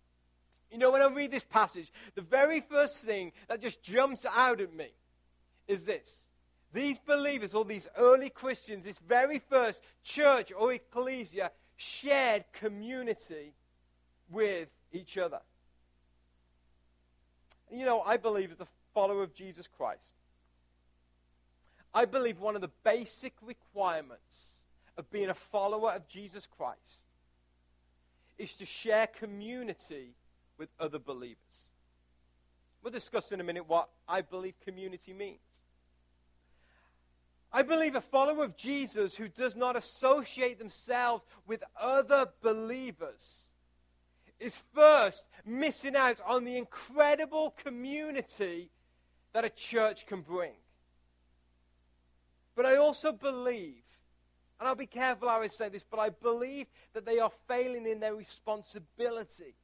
You 0.74 0.80
know, 0.80 0.90
when 0.90 1.02
I 1.02 1.06
read 1.06 1.30
this 1.30 1.44
passage, 1.44 1.92
the 2.16 2.20
very 2.20 2.60
first 2.60 3.04
thing 3.04 3.30
that 3.46 3.62
just 3.62 3.80
jumps 3.80 4.26
out 4.28 4.60
at 4.60 4.74
me 4.74 4.88
is 5.68 5.84
this. 5.84 6.26
These 6.72 6.98
believers, 6.98 7.54
or 7.54 7.64
these 7.64 7.88
early 7.96 8.28
Christians, 8.28 8.82
this 8.82 8.98
very 8.98 9.38
first 9.38 9.84
church 10.02 10.52
or 10.52 10.72
ecclesia, 10.72 11.52
shared 11.76 12.44
community 12.52 13.54
with 14.28 14.68
each 14.90 15.16
other. 15.16 15.38
You 17.70 17.84
know, 17.84 18.00
I 18.00 18.16
believe 18.16 18.50
as 18.50 18.58
a 18.58 18.66
follower 18.92 19.22
of 19.22 19.32
Jesus 19.32 19.68
Christ, 19.68 20.14
I 21.94 22.04
believe 22.04 22.40
one 22.40 22.56
of 22.56 22.62
the 22.62 22.70
basic 22.82 23.34
requirements 23.42 24.64
of 24.96 25.08
being 25.12 25.28
a 25.28 25.34
follower 25.34 25.92
of 25.92 26.08
Jesus 26.08 26.48
Christ 26.48 27.04
is 28.38 28.54
to 28.54 28.66
share 28.66 29.06
community 29.06 30.16
with 30.58 30.68
other 30.78 30.98
believers. 30.98 31.70
We'll 32.82 32.92
discuss 32.92 33.32
in 33.32 33.40
a 33.40 33.44
minute 33.44 33.66
what 33.66 33.88
I 34.08 34.20
believe 34.20 34.54
community 34.64 35.12
means. 35.12 35.38
I 37.52 37.62
believe 37.62 37.94
a 37.94 38.00
follower 38.00 38.44
of 38.44 38.56
Jesus 38.56 39.14
who 39.14 39.28
does 39.28 39.54
not 39.54 39.76
associate 39.76 40.58
themselves 40.58 41.24
with 41.46 41.62
other 41.80 42.26
believers 42.42 43.48
is 44.40 44.60
first 44.74 45.24
missing 45.46 45.94
out 45.94 46.20
on 46.26 46.44
the 46.44 46.58
incredible 46.58 47.54
community 47.64 48.70
that 49.32 49.44
a 49.44 49.50
church 49.50 50.04
can 50.06 50.20
bring. 50.20 50.52
But 52.56 52.66
I 52.66 52.76
also 52.76 53.12
believe, 53.12 53.82
and 54.58 54.68
I'll 54.68 54.74
be 54.74 54.86
careful 54.86 55.28
how 55.28 55.40
I 55.40 55.46
say 55.46 55.68
this, 55.68 55.84
but 55.88 56.00
I 56.00 56.10
believe 56.10 56.66
that 56.92 57.06
they 57.06 57.18
are 57.18 57.30
failing 57.48 57.86
in 57.86 58.00
their 58.00 58.14
responsibility 58.14 59.54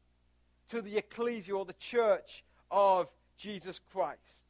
to 0.70 0.82
the 0.82 0.96
ecclesia 0.96 1.54
or 1.54 1.64
the 1.64 1.72
church 1.74 2.44
of 2.70 3.08
Jesus 3.36 3.80
Christ. 3.92 4.44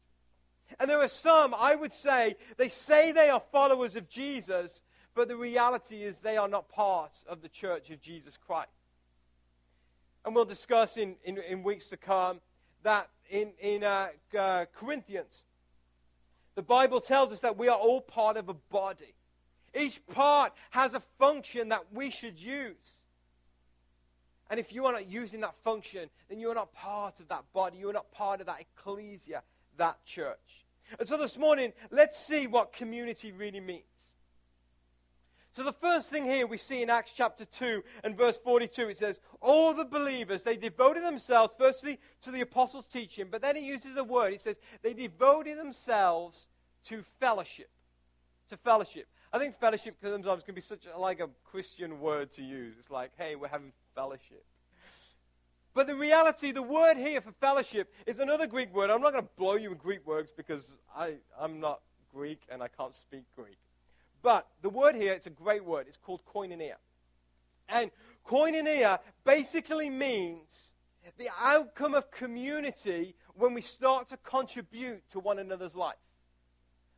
And 0.78 0.88
there 0.88 1.00
are 1.00 1.08
some, 1.08 1.54
I 1.56 1.74
would 1.74 1.92
say, 1.92 2.36
they 2.56 2.68
say 2.68 3.12
they 3.12 3.28
are 3.28 3.42
followers 3.52 3.96
of 3.96 4.08
Jesus, 4.08 4.82
but 5.14 5.28
the 5.28 5.36
reality 5.36 6.02
is 6.02 6.18
they 6.18 6.36
are 6.36 6.48
not 6.48 6.68
part 6.68 7.16
of 7.26 7.42
the 7.42 7.48
church 7.48 7.90
of 7.90 8.00
Jesus 8.00 8.36
Christ. 8.36 8.70
And 10.24 10.34
we'll 10.34 10.44
discuss 10.44 10.96
in, 10.96 11.16
in, 11.24 11.38
in 11.38 11.62
weeks 11.62 11.88
to 11.88 11.96
come 11.96 12.40
that 12.82 13.08
in, 13.30 13.52
in 13.60 13.82
uh, 13.82 14.08
uh, 14.38 14.66
Corinthians, 14.74 15.44
the 16.54 16.62
Bible 16.62 17.00
tells 17.00 17.32
us 17.32 17.40
that 17.40 17.56
we 17.56 17.68
are 17.68 17.78
all 17.78 18.00
part 18.00 18.36
of 18.36 18.48
a 18.48 18.54
body. 18.54 19.14
Each 19.74 20.04
part 20.08 20.52
has 20.70 20.94
a 20.94 21.00
function 21.18 21.70
that 21.70 21.92
we 21.92 22.10
should 22.10 22.38
use. 22.38 22.99
And 24.50 24.58
if 24.58 24.72
you 24.72 24.84
are 24.86 24.92
not 24.92 25.08
using 25.08 25.40
that 25.40 25.54
function, 25.62 26.10
then 26.28 26.40
you 26.40 26.50
are 26.50 26.54
not 26.54 26.72
part 26.72 27.20
of 27.20 27.28
that 27.28 27.44
body. 27.52 27.78
You 27.78 27.88
are 27.88 27.94
not 27.94 28.10
part 28.10 28.40
of 28.40 28.46
that 28.46 28.60
ecclesia, 28.60 29.42
that 29.76 30.04
church. 30.04 30.66
And 30.98 31.08
so 31.08 31.16
this 31.16 31.38
morning, 31.38 31.72
let's 31.92 32.18
see 32.18 32.48
what 32.48 32.72
community 32.72 33.30
really 33.30 33.60
means. 33.60 33.84
So 35.52 35.64
the 35.64 35.72
first 35.72 36.10
thing 36.10 36.24
here 36.24 36.46
we 36.46 36.56
see 36.56 36.82
in 36.82 36.90
Acts 36.90 37.12
chapter 37.14 37.44
2 37.44 37.82
and 38.04 38.16
verse 38.16 38.38
42, 38.38 38.88
it 38.88 38.98
says, 38.98 39.20
All 39.40 39.72
the 39.74 39.84
believers, 39.84 40.42
they 40.42 40.56
devoted 40.56 41.04
themselves 41.04 41.54
firstly 41.58 41.98
to 42.22 42.30
the 42.30 42.40
apostles' 42.40 42.86
teaching, 42.86 43.26
but 43.30 43.42
then 43.42 43.56
it 43.56 43.62
uses 43.62 43.96
a 43.96 44.04
word. 44.04 44.32
It 44.32 44.42
says, 44.42 44.56
they 44.82 44.94
devoted 44.94 45.58
themselves 45.58 46.48
to 46.84 47.04
fellowship. 47.18 47.70
To 48.48 48.56
fellowship. 48.56 49.06
I 49.32 49.38
think 49.38 49.58
fellowship 49.58 49.96
sometimes 50.02 50.42
can 50.44 50.54
be 50.54 50.60
such 50.60 50.86
a, 50.92 50.98
like 50.98 51.20
a 51.20 51.28
Christian 51.44 52.00
word 52.00 52.32
to 52.32 52.42
use. 52.42 52.74
It's 52.78 52.90
like, 52.90 53.10
hey, 53.16 53.36
we're 53.36 53.48
having 53.48 53.72
fellowship. 53.94 54.44
But 55.72 55.86
the 55.86 55.94
reality, 55.94 56.50
the 56.50 56.62
word 56.62 56.96
here 56.96 57.20
for 57.20 57.32
fellowship 57.32 57.92
is 58.06 58.18
another 58.18 58.46
Greek 58.46 58.74
word. 58.74 58.90
I'm 58.90 59.00
not 59.00 59.12
going 59.12 59.24
to 59.24 59.30
blow 59.36 59.54
you 59.54 59.70
with 59.70 59.78
Greek 59.78 60.04
words 60.06 60.32
because 60.36 60.76
I, 60.94 61.14
I'm 61.38 61.60
not 61.60 61.80
Greek 62.12 62.40
and 62.50 62.62
I 62.62 62.68
can't 62.68 62.94
speak 62.94 63.24
Greek. 63.36 63.58
But 64.22 64.46
the 64.62 64.68
word 64.68 64.94
here, 64.94 65.12
it's 65.12 65.26
a 65.26 65.30
great 65.30 65.64
word. 65.64 65.86
It's 65.86 65.96
called 65.96 66.20
koinonia. 66.24 66.74
And 67.68 67.90
koinonia 68.26 68.98
basically 69.24 69.90
means 69.90 70.72
the 71.18 71.28
outcome 71.40 71.94
of 71.94 72.10
community 72.10 73.14
when 73.34 73.54
we 73.54 73.60
start 73.60 74.08
to 74.08 74.16
contribute 74.18 75.08
to 75.10 75.20
one 75.20 75.38
another's 75.38 75.74
life. 75.74 75.94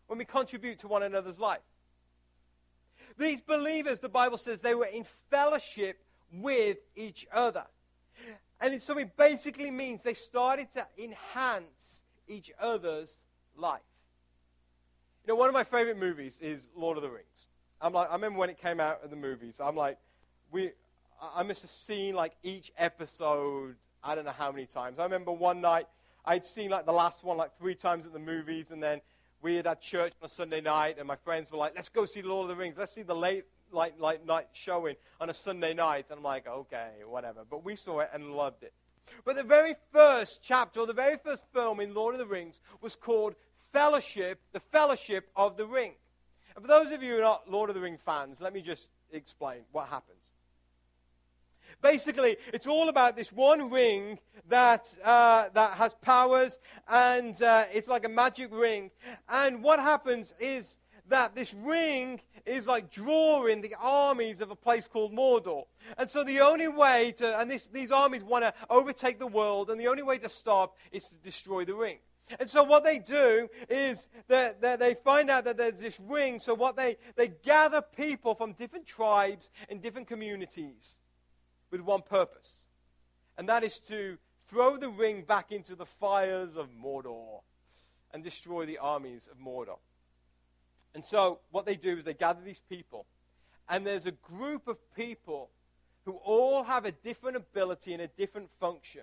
When 0.07 0.19
we 0.19 0.25
contribute 0.25 0.79
to 0.81 0.89
one 0.89 1.03
another's 1.03 1.39
life. 1.39 1.61
These 3.19 3.41
believers, 3.43 4.01
the 4.01 4.09
Bible 4.09 4.39
says, 4.39 4.63
they 4.63 4.75
were 4.75 4.87
in 4.87 5.05
fellowship 5.31 6.03
with 6.33 6.79
each 6.97 7.27
other. 7.33 7.65
And 8.61 8.81
so 8.81 8.97
it 8.99 9.17
basically 9.17 9.71
means 9.71 10.03
they 10.03 10.15
started 10.15 10.73
to 10.73 10.87
enhance 10.97 12.03
each 12.29 12.51
other's 12.61 13.21
life. 13.57 13.81
You 15.25 15.33
know, 15.33 15.37
one 15.37 15.49
of 15.49 15.55
my 15.55 15.65
favorite 15.65 15.99
movies 15.99 16.39
is 16.41 16.69
Lord 16.77 16.97
of 16.97 17.03
the 17.03 17.11
Rings. 17.11 17.47
I'm 17.81 17.93
like, 17.93 18.09
I 18.09 18.15
remember 18.15 18.39
when 18.39 18.51
it 18.51 18.59
came 18.59 18.81
out 18.81 19.01
in 19.05 19.11
the 19.11 19.17
movies. 19.17 19.61
I'm 19.61 19.77
like, 19.77 19.99
we, 20.51 20.71
I 21.35 21.43
must 21.43 21.63
have 21.63 21.71
seen 21.71 22.15
like 22.15 22.33
each 22.43 22.73
episode. 22.79 23.77
I 24.03 24.15
don't 24.15 24.25
know 24.25 24.33
how 24.37 24.51
many 24.53 24.67
times. 24.67 24.99
I 24.99 25.05
remember 25.05 25.33
one 25.33 25.61
night 25.61 25.87
I'd 26.25 26.45
seen 26.45 26.71
like 26.71 26.87
the 26.87 26.93
last 26.93 27.25
one 27.25 27.37
like 27.37 27.57
three 27.59 27.75
times 27.75 28.07
at 28.07 28.13
the 28.13 28.19
movies, 28.19 28.71
and 28.71 28.83
then 28.83 29.01
we 29.43 29.57
had 29.57 29.67
had 29.67 29.81
church 29.81 30.13
on 30.21 30.27
a 30.27 30.29
Sunday 30.29 30.61
night, 30.61 30.97
and 30.99 31.07
my 31.07 31.17
friends 31.17 31.51
were 31.51 31.59
like, 31.59 31.73
let's 31.75 31.89
go 31.89 32.07
see 32.07 32.23
Lord 32.23 32.49
of 32.49 32.57
the 32.57 32.61
Rings. 32.61 32.77
Let's 32.79 32.93
see 32.93 33.03
the 33.03 33.15
late, 33.15 33.45
like, 33.73 33.95
like 33.99 34.25
night 34.27 34.49
showing 34.53 34.97
on 35.21 35.31
a 35.31 35.35
Sunday 35.35 35.75
night. 35.75 36.07
And 36.11 36.19
I'm 36.19 36.25
like, 36.25 36.47
okay, 36.47 36.91
whatever. 37.07 37.41
But 37.49 37.65
we 37.65 37.77
saw 37.77 38.01
it 38.01 38.11
and 38.13 38.33
loved 38.33 38.63
it. 38.63 38.73
But 39.25 39.37
the 39.37 39.43
very 39.43 39.75
first 39.93 40.41
chapter, 40.43 40.81
or 40.81 40.87
the 40.87 40.93
very 40.93 41.17
first 41.17 41.45
film 41.53 41.81
in 41.81 41.95
Lord 41.95 42.15
of 42.15 42.19
the 42.19 42.27
Rings, 42.27 42.61
was 42.81 42.97
called 42.97 43.35
Fellowship, 43.73 44.41
the 44.53 44.61
Fellowship 44.61 45.29
of 45.37 45.57
the 45.57 45.67
Ring. 45.67 45.93
And 46.55 46.65
for 46.65 46.69
those 46.69 46.93
of 46.93 47.03
you 47.03 47.15
who 47.15 47.19
are 47.19 47.23
not 47.23 47.51
Lord 47.51 47.71
of 47.71 47.75
the 47.75 47.81
Ring 47.81 47.99
fans, 48.05 48.41
let 48.41 48.53
me 48.53 48.61
just 48.61 48.91
explain 49.13 49.61
what 49.73 49.89
happens. 49.89 50.33
Basically, 51.81 52.37
it's 52.53 52.67
all 52.67 52.89
about 52.89 53.17
this 53.17 53.33
one 53.33 53.71
ring 53.71 54.19
that, 54.49 54.89
uh, 55.03 55.49
that 55.55 55.73
has 55.73 55.95
powers, 55.95 56.61
and 56.89 57.41
uh, 57.43 57.65
it's 57.73 57.89
like 57.89 58.05
a 58.05 58.09
magic 58.09 58.51
ring. 58.53 58.91
And 59.29 59.63
what 59.63 59.81
happens 59.81 60.35
is 60.39 60.79
that 61.09 61.35
this 61.35 61.53
ring 61.55 62.21
is 62.47 62.67
like 62.67 62.91
drawing 62.91 63.61
the 63.61 63.75
armies 63.79 64.41
of 64.41 64.51
a 64.51 64.57
place 64.57 64.87
called 64.87 65.13
Mordor. 65.13 65.65
And 65.99 66.09
so 66.09 66.25
the 66.25 66.41
only 66.41 66.69
way 66.69 67.13
to, 67.19 67.39
and 67.39 67.51
this, 67.51 67.67
these 67.67 67.91
armies 67.91 68.23
want 68.23 68.45
to 68.45 68.55
overtake 68.71 69.19
the 69.19 69.27
world, 69.27 69.71
and 69.71 69.81
the 69.81 69.89
only 69.89 70.03
way 70.03 70.19
to 70.19 70.29
stop 70.29 70.77
is 70.91 71.05
to 71.05 71.15
destroy 71.17 71.65
the 71.65 71.75
ring. 71.75 71.99
And 72.39 72.49
so 72.49 72.63
what 72.63 72.85
they 72.85 72.99
do 72.99 73.49
is 73.69 74.09
that, 74.29 74.61
that 74.63 74.79
they 74.79 74.95
find 74.95 75.29
out 75.29 75.45
that 75.45 75.57
there's 75.57 75.79
this 75.79 75.99
ring. 76.01 76.41
So 76.41 76.55
what 76.55 76.77
they, 76.77 76.97
they 77.17 77.29
gather 77.29 77.83
people 77.83 78.35
from 78.35 78.53
different 78.53 78.87
tribes 78.87 79.51
and 79.69 79.83
different 79.83 80.09
communities 80.09 80.95
with 81.71 81.81
one 81.81 82.03
purpose, 82.03 82.69
and 83.37 83.49
that 83.49 83.65
is 83.65 83.79
to 83.81 84.19
throw 84.47 84.77
the 84.77 84.89
ring 84.89 85.23
back 85.23 85.53
into 85.53 85.75
the 85.75 85.87
fires 85.87 86.57
of 86.57 86.69
Mordor 86.71 87.41
and 88.13 88.23
destroy 88.23 88.67
the 88.67 88.79
armies 88.79 89.29
of 89.31 89.39
Mordor. 89.39 89.79
And 90.95 91.05
so, 91.05 91.39
what 91.51 91.65
they 91.65 91.75
do 91.75 91.97
is 91.99 92.05
they 92.05 92.15
gather 92.15 92.43
these 92.45 92.63
people, 92.69 93.07
and 93.69 93.87
there's 93.87 94.07
a 94.07 94.13
group 94.13 94.69
of 94.69 94.77
people 94.95 95.51
who 96.05 96.13
all 96.25 96.65
have 96.65 96.85
a 96.85 96.93
different 96.93 97.37
ability 97.37 97.93
and 97.93 98.03
a 98.03 98.09
different 98.09 98.51
function 98.61 99.03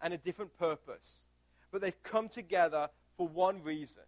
and 0.00 0.14
a 0.14 0.18
different 0.18 0.56
purpose. 0.58 1.26
But 1.72 1.80
they've 1.80 2.02
come 2.02 2.28
together 2.28 2.88
for 3.16 3.26
one 3.26 3.62
reason, 3.62 4.02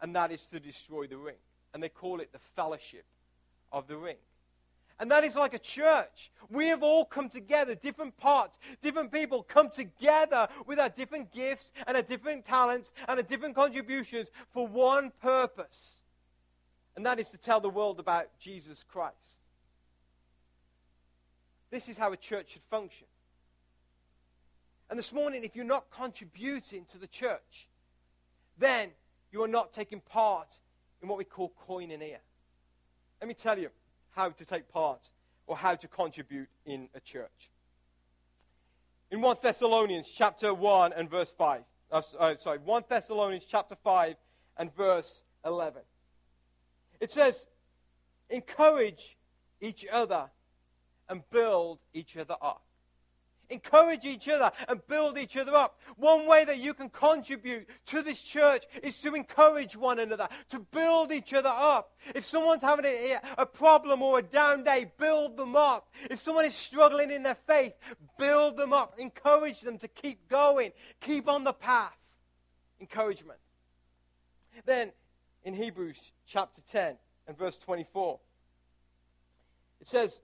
and 0.00 0.14
that 0.14 0.32
is 0.32 0.44
to 0.46 0.60
destroy 0.60 1.06
the 1.06 1.16
ring. 1.16 1.36
And 1.72 1.82
they 1.82 1.88
call 1.88 2.20
it 2.20 2.32
the 2.32 2.38
fellowship 2.54 3.04
of 3.70 3.86
the 3.86 3.96
ring. 3.96 4.16
And 4.98 5.10
that 5.10 5.24
is 5.24 5.34
like 5.34 5.54
a 5.54 5.58
church. 5.58 6.30
We 6.50 6.68
have 6.68 6.82
all 6.82 7.04
come 7.04 7.28
together, 7.28 7.74
different 7.74 8.16
parts, 8.18 8.58
different 8.82 9.10
people 9.10 9.42
come 9.42 9.70
together 9.70 10.48
with 10.66 10.78
our 10.78 10.90
different 10.90 11.32
gifts 11.32 11.72
and 11.86 11.96
our 11.96 12.02
different 12.02 12.44
talents 12.44 12.92
and 13.08 13.18
our 13.18 13.24
different 13.24 13.56
contributions 13.56 14.30
for 14.52 14.68
one 14.68 15.10
purpose. 15.20 16.01
And 16.96 17.06
that 17.06 17.18
is 17.18 17.28
to 17.30 17.38
tell 17.38 17.60
the 17.60 17.70
world 17.70 17.98
about 17.98 18.26
Jesus 18.38 18.84
Christ. 18.84 19.40
This 21.70 21.88
is 21.88 21.96
how 21.96 22.12
a 22.12 22.16
church 22.16 22.50
should 22.50 22.62
function. 22.70 23.06
And 24.90 24.98
this 24.98 25.12
morning, 25.12 25.42
if 25.42 25.56
you're 25.56 25.64
not 25.64 25.86
contributing 25.90 26.84
to 26.90 26.98
the 26.98 27.06
church, 27.06 27.66
then 28.58 28.90
you 29.32 29.42
are 29.42 29.48
not 29.48 29.72
taking 29.72 30.00
part 30.00 30.58
in 31.00 31.08
what 31.08 31.16
we 31.16 31.24
call 31.24 31.52
koinonia. 31.66 32.18
Let 33.20 33.28
me 33.28 33.34
tell 33.34 33.58
you 33.58 33.70
how 34.10 34.28
to 34.28 34.44
take 34.44 34.68
part 34.68 35.08
or 35.46 35.56
how 35.56 35.74
to 35.74 35.88
contribute 35.88 36.48
in 36.66 36.88
a 36.94 37.00
church. 37.00 37.50
In 39.10 39.20
1 39.20 39.36
Thessalonians 39.42 40.08
chapter 40.14 40.52
1 40.52 40.92
and 40.92 41.10
verse 41.10 41.32
5, 41.36 41.62
uh, 41.90 42.02
uh, 42.18 42.36
sorry, 42.36 42.58
1 42.58 42.84
Thessalonians 42.88 43.46
chapter 43.48 43.76
5 43.82 44.16
and 44.58 44.74
verse 44.74 45.22
11. 45.44 45.82
It 47.02 47.10
says, 47.10 47.46
encourage 48.30 49.18
each 49.60 49.84
other 49.90 50.30
and 51.08 51.22
build 51.30 51.80
each 51.92 52.16
other 52.16 52.36
up 52.40 52.62
encourage 53.52 54.04
each 54.04 54.28
other 54.28 54.50
and 54.68 54.80
build 54.86 55.18
each 55.18 55.36
other 55.36 55.54
up. 55.54 55.78
One 55.96 56.26
way 56.26 56.44
that 56.44 56.58
you 56.58 56.72
can 56.72 56.88
contribute 56.88 57.68
to 57.86 58.02
this 58.02 58.22
church 58.22 58.64
is 58.82 58.98
to 59.02 59.14
encourage 59.14 59.76
one 59.76 59.98
another, 59.98 60.26
to 60.48 60.60
build 60.60 61.12
each 61.12 61.34
other 61.34 61.52
up. 61.52 61.92
If 62.14 62.24
someone's 62.24 62.62
having 62.62 62.86
a, 62.86 63.18
a 63.36 63.44
problem 63.44 64.00
or 64.00 64.20
a 64.20 64.22
down 64.22 64.64
day, 64.64 64.90
build 64.98 65.36
them 65.36 65.54
up. 65.54 65.92
If 66.10 66.18
someone 66.18 66.46
is 66.46 66.54
struggling 66.54 67.10
in 67.10 67.22
their 67.22 67.36
faith, 67.46 67.74
build 68.18 68.56
them 68.56 68.72
up. 68.72 68.94
Encourage 68.98 69.60
them 69.60 69.76
to 69.78 69.88
keep 69.88 70.28
going, 70.28 70.72
keep 71.00 71.28
on 71.28 71.44
the 71.44 71.52
path. 71.52 71.96
Encouragement. 72.80 73.38
Then 74.64 74.92
in 75.44 75.54
Hebrews 75.54 76.00
chapter 76.32 76.62
10 76.62 76.96
and 77.28 77.36
verse 77.36 77.58
24, 77.58 78.18
it 79.80 79.86
says, 79.86 80.20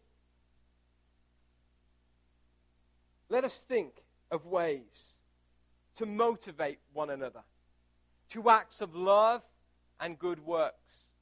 Let 3.29 3.45
us 3.45 3.59
think 3.59 4.03
of 4.31 4.47
ways 4.47 5.19
to 5.97 6.07
motivate 6.07 6.79
one 6.95 7.11
another 7.11 7.43
to 8.31 8.49
acts 8.49 8.81
of 8.81 8.95
love 8.95 9.43
and 10.01 10.19
good 10.19 10.45
works. 10.47 11.13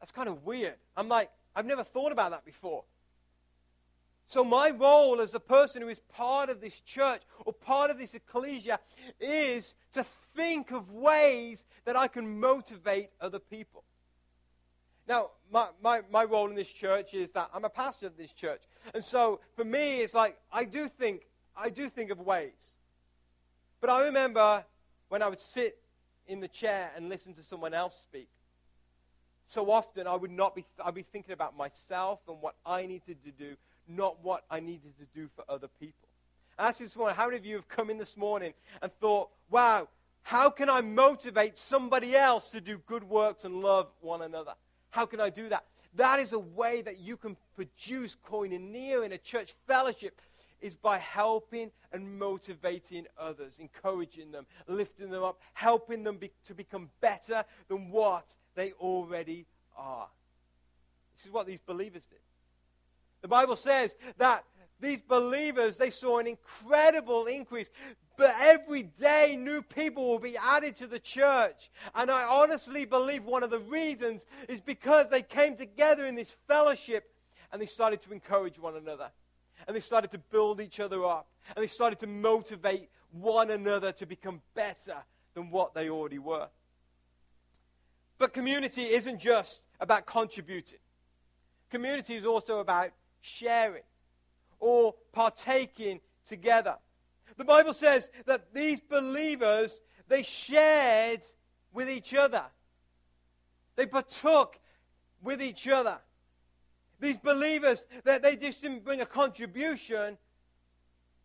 That's 0.00 0.12
kind 0.12 0.28
of 0.28 0.44
weird. 0.44 0.74
I'm 0.94 1.08
like, 1.08 1.30
I've 1.54 1.64
never 1.64 1.82
thought 1.82 2.12
about 2.12 2.32
that 2.32 2.44
before. 2.44 2.84
So, 4.28 4.44
my 4.44 4.70
role 4.70 5.20
as 5.20 5.34
a 5.34 5.40
person 5.40 5.82
who 5.82 5.88
is 5.88 6.00
part 6.00 6.50
of 6.50 6.60
this 6.60 6.80
church 6.80 7.22
or 7.44 7.52
part 7.52 7.90
of 7.90 7.98
this 7.98 8.14
ecclesia 8.14 8.80
is 9.20 9.74
to 9.92 10.04
think 10.34 10.72
of 10.72 10.90
ways 10.90 11.64
that 11.84 11.96
I 11.96 12.08
can 12.08 12.40
motivate 12.40 13.10
other 13.20 13.38
people. 13.38 13.84
Now, 15.08 15.30
my, 15.52 15.68
my, 15.82 16.00
my 16.10 16.24
role 16.24 16.48
in 16.48 16.56
this 16.56 16.68
church 16.68 17.14
is 17.14 17.30
that 17.34 17.50
I'm 17.54 17.64
a 17.64 17.70
pastor 17.70 18.06
of 18.06 18.16
this 18.16 18.32
church. 18.32 18.62
And 18.92 19.04
so 19.04 19.40
for 19.54 19.64
me, 19.64 20.00
it's 20.00 20.14
like 20.14 20.36
I 20.52 20.64
do 20.64 20.88
think, 20.88 21.22
I 21.56 21.70
do 21.70 21.88
think 21.88 22.10
of 22.10 22.18
ways. 22.18 22.74
But 23.80 23.90
I 23.90 24.06
remember 24.06 24.64
when 25.08 25.22
I 25.22 25.28
would 25.28 25.38
sit 25.38 25.78
in 26.26 26.40
the 26.40 26.48
chair 26.48 26.90
and 26.96 27.08
listen 27.08 27.32
to 27.34 27.44
someone 27.44 27.74
else 27.74 27.96
speak. 27.96 28.28
So 29.46 29.70
often 29.70 30.08
I 30.08 30.16
would 30.16 30.32
not 30.32 30.56
be, 30.56 30.66
I'd 30.84 30.94
be 30.94 31.04
thinking 31.04 31.32
about 31.32 31.56
myself 31.56 32.18
and 32.26 32.40
what 32.40 32.56
I 32.64 32.86
needed 32.86 33.22
to 33.24 33.30
do, 33.30 33.56
not 33.88 34.22
what 34.22 34.44
I 34.50 34.60
needed 34.60 34.92
to 34.98 35.18
do 35.18 35.28
for 35.34 35.44
other 35.48 35.68
people. 35.80 36.08
I 36.58 36.68
asked 36.68 36.80
you 36.80 36.86
this 36.86 36.96
morning, 36.96 37.16
how 37.16 37.26
many 37.26 37.36
of 37.36 37.44
you 37.44 37.56
have 37.56 37.68
come 37.68 37.90
in 37.90 37.98
this 37.98 38.16
morning 38.16 38.54
and 38.80 38.90
thought, 39.00 39.28
wow, 39.50 39.88
how 40.22 40.50
can 40.50 40.68
I 40.70 40.80
motivate 40.80 41.58
somebody 41.58 42.16
else 42.16 42.50
to 42.50 42.60
do 42.60 42.78
good 42.86 43.04
works 43.04 43.44
and 43.44 43.60
love 43.60 43.88
one 44.00 44.22
another? 44.22 44.54
How 44.90 45.06
can 45.06 45.20
I 45.20 45.30
do 45.30 45.48
that? 45.50 45.64
That 45.94 46.18
is 46.18 46.32
a 46.32 46.38
way 46.38 46.82
that 46.82 46.98
you 46.98 47.16
can 47.16 47.36
produce 47.54 48.16
koinonia 48.28 49.04
in 49.04 49.12
a 49.12 49.18
church 49.18 49.54
fellowship 49.66 50.20
is 50.60 50.74
by 50.74 50.98
helping 50.98 51.70
and 51.92 52.18
motivating 52.18 53.06
others, 53.18 53.58
encouraging 53.60 54.32
them, 54.32 54.46
lifting 54.66 55.10
them 55.10 55.22
up, 55.22 55.38
helping 55.54 56.02
them 56.02 56.16
be, 56.16 56.30
to 56.46 56.54
become 56.54 56.88
better 57.00 57.44
than 57.68 57.90
what 57.90 58.34
they 58.54 58.72
already 58.72 59.46
are. 59.76 60.08
This 61.16 61.26
is 61.26 61.32
what 61.32 61.46
these 61.46 61.60
believers 61.60 62.06
did. 62.06 62.18
The 63.26 63.30
Bible 63.30 63.56
says 63.56 63.96
that 64.18 64.44
these 64.78 65.00
believers, 65.02 65.76
they 65.76 65.90
saw 65.90 66.20
an 66.20 66.28
incredible 66.28 67.26
increase. 67.26 67.68
But 68.16 68.36
every 68.38 68.84
day, 68.84 69.34
new 69.36 69.62
people 69.62 70.06
will 70.06 70.20
be 70.20 70.36
added 70.36 70.76
to 70.76 70.86
the 70.86 71.00
church. 71.00 71.72
And 71.96 72.08
I 72.08 72.22
honestly 72.22 72.84
believe 72.84 73.24
one 73.24 73.42
of 73.42 73.50
the 73.50 73.58
reasons 73.58 74.26
is 74.48 74.60
because 74.60 75.08
they 75.08 75.22
came 75.22 75.56
together 75.56 76.06
in 76.06 76.14
this 76.14 76.36
fellowship 76.46 77.10
and 77.50 77.60
they 77.60 77.66
started 77.66 78.00
to 78.02 78.12
encourage 78.12 78.60
one 78.60 78.76
another. 78.76 79.10
And 79.66 79.74
they 79.74 79.80
started 79.80 80.12
to 80.12 80.18
build 80.18 80.60
each 80.60 80.78
other 80.78 81.04
up. 81.04 81.26
And 81.56 81.64
they 81.64 81.66
started 81.66 81.98
to 81.98 82.06
motivate 82.06 82.90
one 83.10 83.50
another 83.50 83.90
to 83.90 84.06
become 84.06 84.40
better 84.54 84.98
than 85.34 85.50
what 85.50 85.74
they 85.74 85.90
already 85.90 86.20
were. 86.20 86.46
But 88.18 88.32
community 88.32 88.82
isn't 88.82 89.18
just 89.18 89.66
about 89.80 90.06
contributing, 90.06 90.78
community 91.70 92.14
is 92.14 92.24
also 92.24 92.60
about 92.60 92.92
sharing 93.26 93.82
or 94.58 94.94
partaking 95.12 96.00
together. 96.26 96.76
The 97.36 97.44
Bible 97.44 97.74
says 97.74 98.08
that 98.24 98.54
these 98.54 98.80
believers, 98.80 99.80
they 100.08 100.22
shared 100.22 101.20
with 101.72 101.90
each 101.90 102.14
other. 102.14 102.44
They 103.74 103.86
partook 103.86 104.58
with 105.22 105.42
each 105.42 105.68
other. 105.68 105.98
These 106.98 107.18
believers, 107.18 107.86
that 108.04 108.22
they 108.22 108.36
just 108.36 108.62
didn't 108.62 108.84
bring 108.84 109.02
a 109.02 109.06
contribution, 109.06 110.16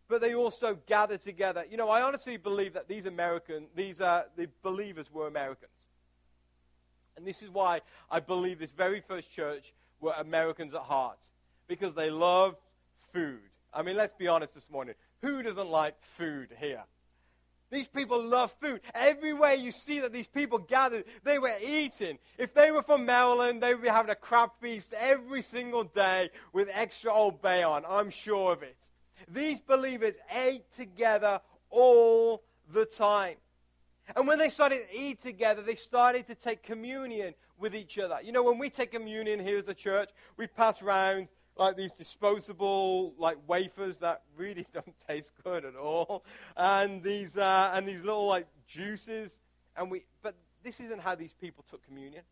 but 0.08 0.20
they 0.20 0.34
also 0.34 0.76
gathered 0.86 1.22
together. 1.22 1.64
You 1.70 1.78
know, 1.78 1.88
I 1.88 2.02
honestly 2.02 2.36
believe 2.36 2.74
that 2.74 2.88
these 2.88 3.06
American, 3.06 3.68
these 3.74 4.00
uh, 4.00 4.24
the 4.36 4.48
believers 4.62 5.10
were 5.10 5.28
Americans. 5.28 5.70
And 7.16 7.26
this 7.26 7.40
is 7.40 7.48
why 7.48 7.80
I 8.10 8.20
believe 8.20 8.58
this 8.58 8.72
very 8.72 9.00
first 9.00 9.30
church 9.30 9.72
were 10.00 10.12
Americans 10.18 10.74
at 10.74 10.82
heart. 10.82 11.18
Because 11.68 11.94
they 11.94 12.10
loved 12.10 12.58
food. 13.12 13.40
I 13.72 13.82
mean, 13.82 13.96
let's 13.96 14.12
be 14.12 14.28
honest 14.28 14.54
this 14.54 14.70
morning. 14.70 14.94
Who 15.22 15.42
doesn't 15.42 15.68
like 15.68 15.94
food 16.02 16.48
here? 16.58 16.82
These 17.70 17.88
people 17.88 18.22
love 18.22 18.52
food. 18.60 18.82
Everywhere 18.94 19.54
you 19.54 19.72
see 19.72 20.00
that 20.00 20.12
these 20.12 20.26
people 20.26 20.58
gathered, 20.58 21.04
they 21.24 21.38
were 21.38 21.56
eating. 21.64 22.18
If 22.36 22.52
they 22.52 22.70
were 22.70 22.82
from 22.82 23.06
Maryland, 23.06 23.62
they 23.62 23.72
would 23.72 23.82
be 23.82 23.88
having 23.88 24.10
a 24.10 24.14
crab 24.14 24.50
feast 24.60 24.92
every 24.92 25.40
single 25.40 25.84
day 25.84 26.28
with 26.52 26.68
extra 26.70 27.10
Old 27.10 27.40
Bay 27.40 27.62
on. 27.62 27.84
I'm 27.88 28.10
sure 28.10 28.52
of 28.52 28.62
it. 28.62 28.76
These 29.26 29.60
believers 29.60 30.14
ate 30.30 30.70
together 30.76 31.40
all 31.70 32.42
the 32.70 32.84
time. 32.84 33.36
And 34.16 34.26
when 34.26 34.38
they 34.38 34.50
started 34.50 34.80
to 34.90 34.94
eat 34.94 35.22
together, 35.22 35.62
they 35.62 35.76
started 35.76 36.26
to 36.26 36.34
take 36.34 36.62
communion 36.62 37.32
with 37.58 37.74
each 37.74 37.98
other. 37.98 38.18
You 38.22 38.32
know, 38.32 38.42
when 38.42 38.58
we 38.58 38.68
take 38.68 38.92
communion 38.92 39.40
here 39.40 39.58
as 39.58 39.68
a 39.68 39.74
church, 39.74 40.10
we 40.36 40.46
pass 40.46 40.82
around 40.82 41.28
like 41.56 41.76
these 41.76 41.92
disposable 41.92 43.14
like 43.18 43.36
wafers 43.46 43.98
that 43.98 44.22
really 44.36 44.66
don't 44.74 44.94
taste 45.06 45.32
good 45.44 45.64
at 45.64 45.76
all, 45.76 46.24
and 46.56 47.02
these 47.02 47.36
uh, 47.36 47.70
and 47.74 47.86
these 47.86 48.02
little 48.02 48.26
like 48.26 48.46
juices, 48.66 49.30
and 49.76 49.90
we. 49.90 50.04
But 50.22 50.34
this 50.62 50.80
isn't 50.80 51.00
how 51.00 51.14
these 51.14 51.32
people 51.32 51.64
took 51.68 51.84
communion. 51.84 52.22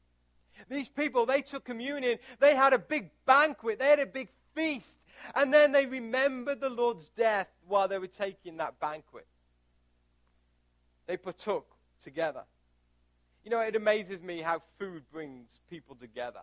These 0.69 0.89
people 0.89 1.27
they 1.27 1.43
took 1.43 1.65
communion. 1.65 2.19
They 2.39 2.55
had 2.55 2.73
a 2.73 2.79
big 2.79 3.11
banquet. 3.27 3.79
They 3.79 3.89
had 3.89 4.01
a 4.01 4.07
big 4.07 4.29
feast, 4.55 5.01
and 5.35 5.53
then 5.53 5.73
they 5.73 5.87
remembered 5.87 6.61
the 6.61 6.71
Lord's 6.71 7.09
death 7.11 7.49
while 7.67 7.89
they 7.89 7.99
were 7.99 8.07
taking 8.07 8.57
that 8.59 8.79
banquet. 8.81 9.27
They 11.07 11.17
partook 11.17 11.67
together. 12.03 12.45
You 13.45 13.51
know, 13.51 13.61
it 13.61 13.75
amazes 13.75 14.23
me 14.23 14.43
how 14.43 14.63
food 14.79 15.03
brings 15.11 15.61
people 15.69 15.95
together. 15.95 16.41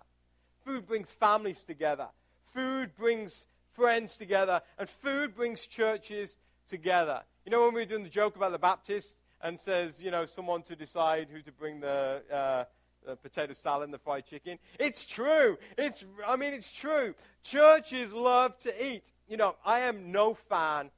Food 0.65 0.87
brings 0.87 1.09
families 1.09 1.63
together. 1.63 2.07
Food 2.53 2.95
brings 2.95 3.47
friends 3.73 4.17
together, 4.17 4.61
and 4.77 4.89
food 4.89 5.35
brings 5.35 5.67
churches 5.67 6.37
together. 6.67 7.21
You 7.45 7.51
know, 7.51 7.61
when 7.61 7.73
we 7.73 7.81
were 7.81 7.85
doing 7.85 8.03
the 8.03 8.09
joke 8.09 8.35
about 8.35 8.51
the 8.51 8.57
Baptist 8.57 9.15
and 9.41 9.59
says, 9.59 10.01
you 10.01 10.11
know, 10.11 10.25
someone 10.25 10.63
to 10.63 10.75
decide 10.75 11.27
who 11.31 11.41
to 11.41 11.51
bring 11.51 11.79
the, 11.79 12.21
uh, 12.33 12.63
the 13.05 13.15
potato 13.15 13.53
salad 13.53 13.85
and 13.85 13.93
the 13.93 13.99
fried 13.99 14.25
chicken. 14.25 14.57
It's 14.79 15.05
true. 15.05 15.57
It's, 15.77 16.03
I 16.25 16.35
mean, 16.35 16.53
it's 16.53 16.71
true. 16.71 17.13
Churches 17.43 18.11
love 18.11 18.57
to 18.59 18.85
eat. 18.85 19.03
You 19.27 19.37
know, 19.37 19.55
I 19.65 19.81
am 19.81 20.11
no 20.11 20.33
fan 20.33 20.89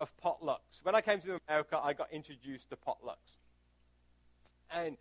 of 0.00 0.10
potlucks. 0.24 0.82
When 0.82 0.94
I 0.94 1.00
came 1.00 1.20
to 1.20 1.40
America, 1.48 1.78
I 1.82 1.92
got 1.92 2.12
introduced 2.12 2.70
to 2.70 2.76
potlucks. 2.76 3.38
And 4.70 4.96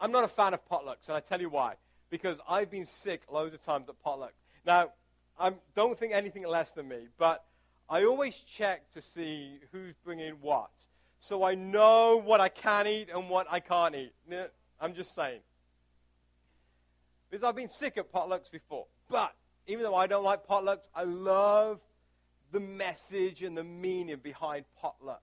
I'm 0.00 0.12
not 0.12 0.24
a 0.24 0.28
fan 0.28 0.52
of 0.52 0.60
potlucks, 0.68 1.08
and 1.08 1.16
I 1.16 1.20
tell 1.20 1.40
you 1.40 1.48
why. 1.48 1.74
Because 2.10 2.38
I've 2.48 2.70
been 2.70 2.84
sick 2.84 3.22
loads 3.32 3.54
of 3.54 3.62
times 3.62 3.88
at 3.88 4.00
potluck. 4.02 4.32
Now, 4.66 4.90
I 5.42 5.52
don't 5.74 5.98
think 5.98 6.12
anything 6.12 6.46
less 6.46 6.70
than 6.70 6.86
me, 6.86 7.08
but 7.18 7.44
I 7.90 8.04
always 8.04 8.36
check 8.36 8.88
to 8.92 9.02
see 9.02 9.58
who's 9.72 9.96
bringing 10.04 10.34
what. 10.40 10.70
So 11.18 11.42
I 11.42 11.56
know 11.56 12.22
what 12.24 12.40
I 12.40 12.48
can 12.48 12.86
eat 12.86 13.08
and 13.12 13.28
what 13.28 13.48
I 13.50 13.58
can't 13.58 13.96
eat. 13.96 14.12
I'm 14.80 14.94
just 14.94 15.16
saying. 15.16 15.40
Because 17.28 17.42
I've 17.42 17.56
been 17.56 17.68
sick 17.68 17.98
at 17.98 18.12
potlucks 18.12 18.52
before. 18.52 18.86
But 19.10 19.34
even 19.66 19.82
though 19.82 19.96
I 19.96 20.06
don't 20.06 20.22
like 20.22 20.46
potlucks, 20.46 20.88
I 20.94 21.02
love 21.02 21.80
the 22.52 22.60
message 22.60 23.42
and 23.42 23.56
the 23.56 23.64
meaning 23.64 24.18
behind 24.22 24.64
potlucks. 24.80 25.18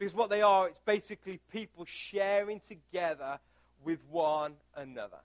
Because 0.00 0.14
what 0.14 0.30
they 0.30 0.42
are, 0.42 0.66
it's 0.66 0.80
basically 0.80 1.38
people 1.52 1.84
sharing 1.84 2.58
together 2.58 3.38
with 3.84 4.00
one 4.10 4.54
another. 4.74 5.20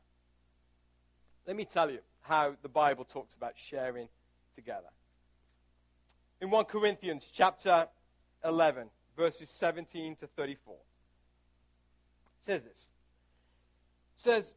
Let 1.48 1.56
me 1.56 1.66
tell 1.66 1.90
you 1.90 2.00
how 2.30 2.54
the 2.62 2.70
Bible 2.70 3.04
talks 3.04 3.34
about 3.34 3.54
sharing 3.56 4.08
together. 4.56 4.88
In 6.40 6.52
1 6.52 6.66
Corinthians 6.66 7.30
chapter 7.34 7.88
11, 8.46 8.88
verses 9.18 9.50
17 9.50 10.16
to 10.18 10.28
34, 10.28 10.76
it 10.76 10.80
says 12.40 12.64
this. 12.64 12.92
It 14.18 14.22
says, 14.22 14.54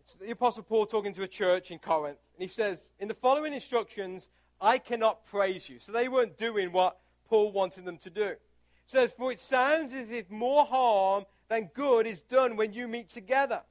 it's 0.00 0.14
the 0.14 0.32
Apostle 0.32 0.64
Paul 0.64 0.84
talking 0.84 1.14
to 1.14 1.22
a 1.22 1.28
church 1.28 1.70
in 1.70 1.78
Corinth, 1.78 2.18
and 2.34 2.42
he 2.42 2.48
says, 2.48 2.90
In 2.98 3.06
the 3.08 3.14
following 3.14 3.54
instructions, 3.54 4.28
I 4.60 4.78
cannot 4.78 5.24
praise 5.26 5.68
you. 5.68 5.78
So 5.78 5.92
they 5.92 6.08
weren't 6.08 6.36
doing 6.36 6.72
what 6.72 6.98
Paul 7.28 7.52
wanted 7.52 7.84
them 7.84 7.98
to 7.98 8.10
do. 8.10 8.24
It 8.24 8.40
says, 8.86 9.14
For 9.16 9.30
it 9.30 9.38
sounds 9.38 9.92
as 9.92 10.10
if 10.10 10.28
more 10.28 10.66
harm 10.66 11.24
than 11.48 11.70
good 11.72 12.06
is 12.06 12.20
done 12.20 12.56
when 12.56 12.72
you 12.72 12.88
meet 12.88 13.08
together. 13.08 13.62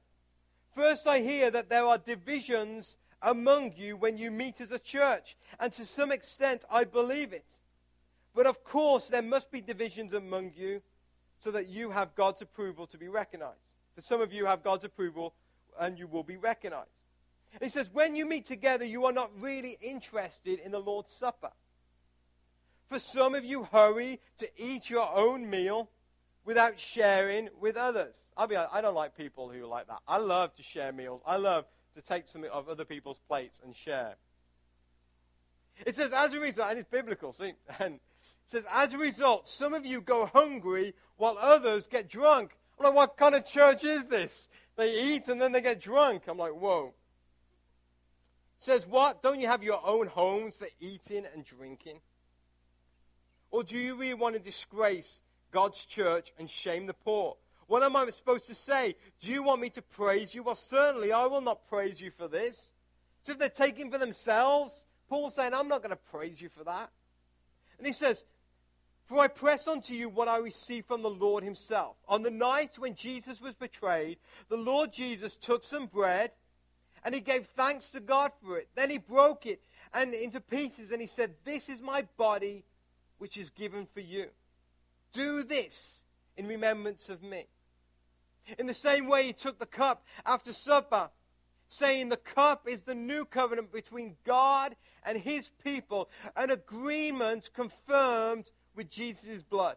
First, 0.74 1.06
I 1.06 1.20
hear 1.20 1.50
that 1.50 1.68
there 1.68 1.86
are 1.86 1.98
divisions 1.98 2.96
among 3.22 3.74
you 3.76 3.96
when 3.96 4.18
you 4.18 4.30
meet 4.30 4.60
as 4.60 4.72
a 4.72 4.78
church, 4.78 5.36
and 5.60 5.72
to 5.74 5.86
some 5.86 6.12
extent, 6.12 6.62
I 6.70 6.84
believe 6.84 7.32
it. 7.32 7.46
But 8.34 8.46
of 8.46 8.64
course, 8.64 9.06
there 9.06 9.22
must 9.22 9.50
be 9.50 9.60
divisions 9.60 10.12
among 10.12 10.52
you 10.56 10.82
so 11.38 11.50
that 11.52 11.68
you 11.68 11.90
have 11.90 12.14
God's 12.14 12.42
approval 12.42 12.86
to 12.88 12.98
be 12.98 13.08
recognized. 13.08 13.76
For 13.94 14.00
some 14.00 14.20
of 14.20 14.32
you 14.32 14.46
have 14.46 14.64
God's 14.64 14.84
approval, 14.84 15.34
and 15.78 15.98
you 15.98 16.06
will 16.06 16.24
be 16.24 16.36
recognized. 16.36 16.90
He 17.62 17.68
says, 17.68 17.90
when 17.92 18.16
you 18.16 18.26
meet 18.26 18.46
together, 18.46 18.84
you 18.84 19.04
are 19.04 19.12
not 19.12 19.30
really 19.40 19.78
interested 19.80 20.58
in 20.58 20.72
the 20.72 20.80
Lord's 20.80 21.12
Supper. 21.12 21.52
For 22.88 22.98
some 22.98 23.34
of 23.34 23.44
you, 23.44 23.64
hurry 23.64 24.20
to 24.38 24.48
eat 24.56 24.90
your 24.90 25.08
own 25.14 25.48
meal 25.48 25.88
without 26.44 26.78
sharing 26.78 27.48
with 27.60 27.76
others. 27.76 28.14
I'll 28.36 28.46
be 28.46 28.56
I 28.56 28.80
don't 28.80 28.94
like 28.94 29.16
people 29.16 29.48
who 29.48 29.64
are 29.64 29.68
like 29.68 29.86
that. 29.88 30.00
I 30.06 30.18
love 30.18 30.54
to 30.56 30.62
share 30.62 30.92
meals. 30.92 31.22
I 31.26 31.36
love 31.36 31.64
to 31.94 32.02
take 32.02 32.28
some 32.28 32.44
of 32.44 32.68
other 32.68 32.84
people's 32.84 33.18
plates 33.28 33.60
and 33.64 33.74
share. 33.74 34.16
It 35.86 35.94
says, 35.94 36.12
as 36.12 36.32
a 36.34 36.40
result, 36.40 36.70
and 36.70 36.78
it's 36.78 36.88
biblical, 36.88 37.32
see, 37.32 37.54
and 37.78 37.94
it 37.94 38.00
says, 38.46 38.64
as 38.70 38.92
a 38.92 38.98
result, 38.98 39.48
some 39.48 39.74
of 39.74 39.84
you 39.84 40.00
go 40.00 40.26
hungry 40.26 40.94
while 41.16 41.36
others 41.38 41.86
get 41.86 42.08
drunk. 42.08 42.56
I'm 42.78 42.86
like, 42.86 42.94
what 42.94 43.16
kind 43.16 43.34
of 43.34 43.44
church 43.44 43.84
is 43.84 44.06
this? 44.06 44.48
They 44.76 45.00
eat 45.00 45.28
and 45.28 45.40
then 45.40 45.52
they 45.52 45.60
get 45.60 45.80
drunk. 45.80 46.24
I'm 46.28 46.38
like, 46.38 46.52
whoa 46.52 46.94
says, 48.64 48.86
What? 48.86 49.22
Don't 49.22 49.40
you 49.40 49.46
have 49.46 49.62
your 49.62 49.80
own 49.84 50.06
homes 50.06 50.56
for 50.56 50.68
eating 50.80 51.26
and 51.34 51.44
drinking? 51.44 52.00
Or 53.50 53.62
do 53.62 53.76
you 53.76 53.94
really 53.94 54.14
want 54.14 54.34
to 54.34 54.40
disgrace 54.40 55.20
God's 55.54 55.84
church 55.84 56.34
and 56.36 56.50
shame 56.50 56.86
the 56.86 56.92
poor? 56.92 57.36
What 57.68 57.84
am 57.84 57.94
I 57.94 58.10
supposed 58.10 58.46
to 58.48 58.56
say? 58.56 58.96
Do 59.20 59.30
you 59.30 59.44
want 59.44 59.60
me 59.60 59.70
to 59.70 59.82
praise 59.82 60.34
you? 60.34 60.42
Well, 60.42 60.56
certainly 60.56 61.12
I 61.12 61.26
will 61.26 61.40
not 61.40 61.68
praise 61.68 62.00
you 62.00 62.10
for 62.10 62.26
this. 62.26 62.74
So 63.22 63.32
if 63.32 63.38
they're 63.38 63.48
taking 63.48 63.88
for 63.88 63.96
themselves, 63.96 64.86
Paul's 65.08 65.36
saying, 65.36 65.54
I'm 65.54 65.68
not 65.68 65.80
going 65.80 65.90
to 65.90 66.10
praise 66.10 66.40
you 66.40 66.48
for 66.48 66.64
that. 66.64 66.90
And 67.78 67.86
he 67.86 67.92
says, 67.92 68.24
For 69.06 69.20
I 69.20 69.28
press 69.28 69.68
on 69.68 69.80
to 69.82 69.94
you 69.94 70.08
what 70.08 70.26
I 70.26 70.38
received 70.38 70.88
from 70.88 71.02
the 71.02 71.08
Lord 71.08 71.44
himself. 71.44 71.94
On 72.08 72.22
the 72.22 72.32
night 72.32 72.76
when 72.76 72.96
Jesus 72.96 73.40
was 73.40 73.54
betrayed, 73.54 74.18
the 74.48 74.56
Lord 74.56 74.92
Jesus 74.92 75.36
took 75.36 75.62
some 75.62 75.86
bread 75.86 76.32
and 77.04 77.14
he 77.14 77.20
gave 77.20 77.46
thanks 77.46 77.90
to 77.90 78.00
God 78.00 78.32
for 78.42 78.58
it. 78.58 78.68
Then 78.74 78.90
he 78.90 78.98
broke 78.98 79.46
it 79.46 79.60
and 79.94 80.14
into 80.14 80.40
pieces 80.40 80.90
and 80.90 81.00
he 81.00 81.06
said, 81.06 81.32
This 81.44 81.68
is 81.68 81.80
my 81.80 82.02
body 82.16 82.64
which 83.18 83.36
is 83.36 83.50
given 83.50 83.86
for 83.94 84.00
you. 84.00 84.26
Do 85.14 85.44
this 85.44 86.04
in 86.36 86.46
remembrance 86.46 87.08
of 87.08 87.22
me. 87.22 87.46
In 88.58 88.66
the 88.66 88.74
same 88.74 89.08
way, 89.08 89.26
he 89.26 89.32
took 89.32 89.58
the 89.58 89.66
cup 89.66 90.04
after 90.26 90.52
supper, 90.52 91.08
saying, 91.68 92.08
The 92.08 92.16
cup 92.18 92.68
is 92.68 92.82
the 92.82 92.94
new 92.94 93.24
covenant 93.24 93.72
between 93.72 94.16
God 94.24 94.76
and 95.04 95.16
his 95.16 95.50
people, 95.62 96.10
an 96.36 96.50
agreement 96.50 97.50
confirmed 97.54 98.50
with 98.74 98.90
Jesus' 98.90 99.42
blood. 99.42 99.76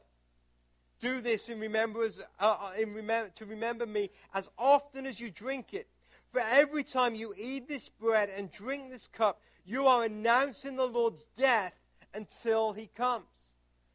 Do 0.99 1.21
this 1.21 1.47
in 1.49 1.59
remembrance, 1.59 2.19
uh, 2.39 2.57
uh 2.59 2.71
in 2.77 2.95
remem- 2.95 3.33
to 3.35 3.45
remember 3.45 3.85
me 3.85 4.09
as 4.33 4.49
often 4.57 5.05
as 5.05 5.19
you 5.19 5.29
drink 5.29 5.73
it. 5.73 5.87
For 6.31 6.41
every 6.41 6.83
time 6.83 7.13
you 7.13 7.33
eat 7.37 7.67
this 7.67 7.87
bread 7.87 8.29
and 8.35 8.51
drink 8.51 8.89
this 8.89 9.07
cup, 9.07 9.39
you 9.63 9.85
are 9.85 10.03
announcing 10.03 10.75
the 10.75 10.87
Lord's 10.87 11.27
death 11.37 11.73
until 12.13 12.73
he 12.73 12.87
comes. 12.87 13.25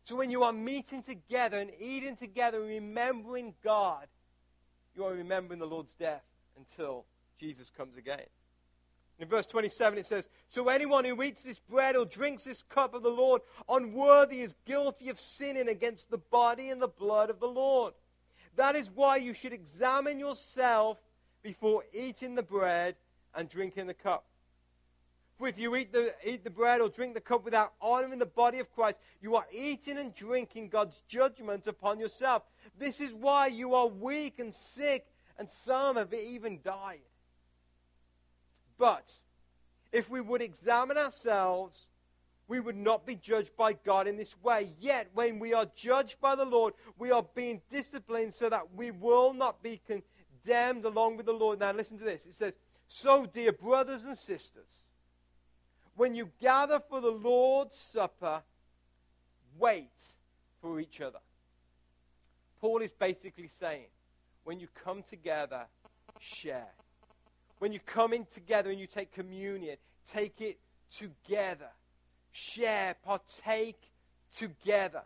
So 0.05 0.17
when 0.17 0.31
you 0.31 0.43
are 0.43 0.53
meeting 0.53 1.03
together 1.03 1.59
and 1.59 1.71
eating 1.79 2.17
together, 2.17 2.61
remembering 2.61 3.55
God, 3.63 4.07
you 4.97 5.05
are 5.05 5.13
remembering 5.13 5.61
the 5.61 5.67
Lord's 5.67 5.95
death 5.95 6.25
until 6.57 7.05
Jesus 7.39 7.71
comes 7.71 7.97
again. 7.97 8.21
In 9.19 9.29
verse 9.29 9.47
27, 9.47 10.01
it 10.01 10.07
says, 10.07 10.29
So 10.49 10.69
anyone 10.69 11.05
who 11.05 11.23
eats 11.23 11.43
this 11.43 11.61
bread 11.61 11.95
or 11.95 12.05
drinks 12.05 12.43
this 12.43 12.63
cup 12.63 12.95
of 12.95 13.05
the 13.05 13.11
Lord 13.11 13.43
unworthy 13.69 14.41
is 14.41 14.55
guilty 14.67 15.09
of 15.09 15.21
sinning 15.21 15.69
against 15.69 16.11
the 16.11 16.19
body 16.19 16.71
and 16.71 16.83
the 16.83 16.89
blood 16.89 17.31
of 17.31 17.39
the 17.39 17.47
Lord. 17.47 17.95
That 18.57 18.75
is 18.75 18.91
why 18.91 19.17
you 19.17 19.35
should 19.35 19.53
examine 19.53 20.19
yourself 20.19 20.99
before 21.43 21.85
eating 21.93 22.35
the 22.35 22.43
bread 22.43 22.97
and 23.35 23.49
drinking 23.49 23.87
the 23.87 23.95
cup. 23.95 24.25
For 25.43 25.49
if 25.49 25.59
you 25.59 25.75
eat 25.75 25.93
the, 25.93 26.15
eat 26.25 26.45
the 26.45 26.51
bread 26.51 26.81
or 26.81 26.89
drink 26.89 27.15
the 27.15 27.21
cup 27.21 27.45
without 27.45 27.73
honoring 27.81 28.21
the 28.21 28.27
body 28.27 28.61
of 28.61 28.73
Christ, 28.73 29.01
you 29.21 29.35
are 29.35 29.47
eating 29.51 29.99
and 29.99 30.15
drinking 30.15 30.69
God's 30.69 31.03
judgment 31.09 31.67
upon 31.67 31.99
yourself. 31.99 32.45
This 32.79 33.01
is 33.01 33.13
why 33.13 33.49
you 33.49 33.75
are 33.75 33.89
weak 33.89 34.39
and 34.39 34.55
sick, 34.55 35.05
and 35.41 35.51
some 35.51 35.97
have 35.97 36.15
even 36.15 36.61
died. 36.63 37.01
But 38.79 39.13
if 39.91 40.09
we 40.09 40.21
would 40.21 40.43
examine 40.43 40.97
ourselves, 40.97 41.89
we 42.47 42.61
would 42.61 42.77
not 42.77 43.05
be 43.05 43.17
judged 43.17 43.57
by 43.57 43.73
God 43.73 44.07
in 44.07 44.17
this 44.17 44.37
way. 44.45 44.69
Yet, 44.79 45.09
when 45.13 45.41
we 45.41 45.55
are 45.55 45.67
judged 45.75 46.21
by 46.21 46.37
the 46.37 46.45
Lord, 46.45 46.75
we 47.01 47.11
are 47.11 47.27
being 47.35 47.61
disciplined 47.69 48.33
so 48.33 48.49
that 48.49 48.73
we 48.77 48.93
will 48.93 49.35
not 49.35 49.61
be 49.61 49.81
condemned 49.89 50.85
along 50.85 51.17
with 51.17 51.27
the 51.27 51.33
Lord. 51.33 51.59
Now, 51.59 51.73
listen 51.73 51.99
to 51.99 52.05
this. 52.05 52.27
It 52.27 52.35
says, 52.35 52.61
So, 52.87 53.27
dear 53.27 53.51
brothers 53.51 54.05
and 54.05 54.17
sisters, 54.17 54.92
when 55.97 56.15
you 56.15 56.31
gather 56.41 56.81
for 56.81 57.01
the 57.01 57.11
Lord's 57.11 57.77
Supper, 57.77 58.43
wait 59.59 59.91
for 60.61 60.81
each 60.81 61.01
other. 61.01 61.19
Paul 62.61 62.83
is 62.83 62.93
basically 62.93 63.49
saying, 63.49 63.87
when 64.45 64.61
you 64.61 64.69
come 64.85 65.03
together, 65.03 65.67
share. 66.19 66.73
When 67.59 67.73
you 67.73 67.81
come 67.81 68.13
in 68.13 68.27
together 68.27 68.71
and 68.71 68.81
you 68.81 68.87
take 68.87 69.13
communion, 69.13 69.77
take 70.13 70.41
it 70.41 70.59
together. 70.97 71.71
Share, 72.33 72.97
partake 73.05 73.81
together. 74.33 75.03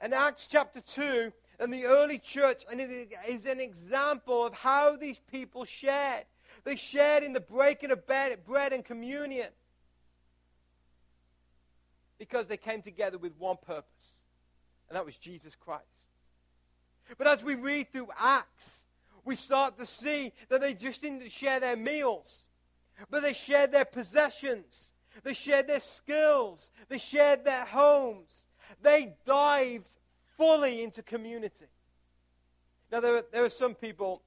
And 0.00 0.14
Acts 0.14 0.46
chapter 0.50 0.80
2 0.80 1.32
and 1.60 1.72
the 1.72 1.84
early 1.86 2.18
church, 2.18 2.64
and 2.70 2.80
it 2.80 3.12
is 3.28 3.46
an 3.46 3.60
example 3.60 4.46
of 4.46 4.54
how 4.54 4.96
these 4.96 5.20
people 5.30 5.64
shared. 5.64 6.24
They 6.64 6.76
shared 6.76 7.22
in 7.22 7.32
the 7.32 7.40
breaking 7.40 7.90
of 7.90 8.06
bread 8.06 8.72
and 8.72 8.84
communion 8.84 9.48
because 12.18 12.46
they 12.48 12.56
came 12.56 12.82
together 12.82 13.18
with 13.18 13.32
one 13.38 13.56
purpose, 13.64 14.12
and 14.88 14.96
that 14.96 15.04
was 15.04 15.16
Jesus 15.16 15.54
Christ. 15.54 15.84
But 17.16 17.26
as 17.26 17.42
we 17.42 17.54
read 17.54 17.90
through 17.92 18.08
Acts, 18.18 18.84
we 19.24 19.34
start 19.34 19.78
to 19.78 19.86
see 19.86 20.32
that 20.48 20.60
they 20.60 20.74
just 20.74 21.02
didn't 21.02 21.30
share 21.30 21.60
their 21.60 21.76
meals, 21.76 22.46
but 23.10 23.22
they 23.22 23.32
shared 23.32 23.72
their 23.72 23.84
possessions, 23.84 24.92
they 25.22 25.34
shared 25.34 25.66
their 25.66 25.80
skills, 25.80 26.70
they 26.88 26.98
shared 26.98 27.44
their 27.44 27.64
homes. 27.64 28.44
They 28.82 29.14
dived 29.24 29.88
fully 30.36 30.82
into 30.82 31.02
community. 31.02 31.66
Now, 32.92 33.00
there 33.00 33.16
are, 33.16 33.24
there 33.32 33.44
are 33.44 33.50
some 33.50 33.74
people, 33.74 34.22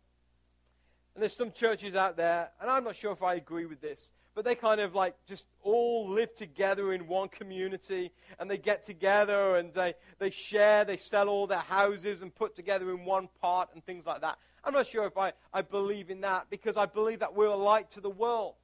and 1.15 1.21
there's 1.21 1.35
some 1.35 1.51
churches 1.51 1.95
out 1.95 2.17
there, 2.17 2.49
and 2.59 2.69
I'm 2.69 2.83
not 2.83 2.95
sure 2.95 3.11
if 3.11 3.23
I 3.23 3.35
agree 3.35 3.65
with 3.65 3.81
this, 3.81 4.11
but 4.33 4.45
they 4.45 4.55
kind 4.55 4.79
of 4.79 4.95
like 4.95 5.15
just 5.27 5.45
all 5.61 6.09
live 6.09 6.33
together 6.35 6.93
in 6.93 7.07
one 7.07 7.27
community 7.27 8.11
and 8.39 8.49
they 8.49 8.57
get 8.57 8.83
together 8.83 9.57
and 9.57 9.73
they, 9.73 9.93
they 10.19 10.29
share, 10.29 10.85
they 10.85 10.97
sell 10.97 11.27
all 11.27 11.47
their 11.47 11.59
houses 11.59 12.21
and 12.21 12.33
put 12.33 12.55
together 12.55 12.89
in 12.91 13.03
one 13.03 13.27
part 13.41 13.69
and 13.73 13.85
things 13.85 14.05
like 14.05 14.21
that. 14.21 14.37
I'm 14.63 14.73
not 14.73 14.87
sure 14.87 15.05
if 15.05 15.17
I, 15.17 15.33
I 15.53 15.61
believe 15.61 16.09
in 16.09 16.21
that 16.21 16.47
because 16.49 16.77
I 16.77 16.85
believe 16.85 17.19
that 17.19 17.35
we're 17.35 17.47
a 17.47 17.55
light 17.55 17.91
to 17.91 18.01
the 18.01 18.09
world. 18.09 18.55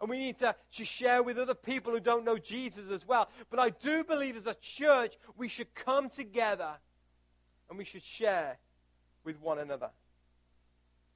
And 0.00 0.10
we 0.10 0.18
need 0.18 0.38
to, 0.40 0.54
to 0.74 0.84
share 0.84 1.22
with 1.22 1.38
other 1.38 1.54
people 1.54 1.92
who 1.92 2.00
don't 2.00 2.24
know 2.24 2.36
Jesus 2.36 2.90
as 2.90 3.06
well. 3.06 3.30
But 3.50 3.58
I 3.58 3.70
do 3.70 4.04
believe 4.04 4.36
as 4.36 4.46
a 4.46 4.54
church, 4.60 5.16
we 5.36 5.48
should 5.48 5.74
come 5.74 6.10
together 6.10 6.72
and 7.68 7.78
we 7.78 7.84
should 7.84 8.02
share 8.04 8.58
with 9.24 9.40
one 9.40 9.58
another. 9.58 9.90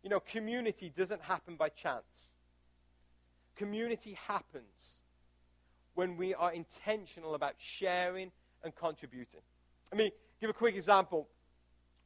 You 0.03 0.09
know, 0.09 0.21
community 0.21 0.91
doesn't 0.95 1.21
happen 1.21 1.57
by 1.57 1.69
chance. 1.69 2.30
Community 3.61 4.17
happens 4.27 5.03
when 5.93 6.17
we 6.17 6.35
are 6.35 6.51
intentional 6.51 7.35
about 7.35 7.53
sharing 7.59 8.33
and 8.65 8.75
contributing. 8.75 9.43
I 9.93 9.97
mean, 9.97 10.13
give 10.41 10.49
a 10.49 10.55
quick 10.55 10.77
example. 10.77 11.29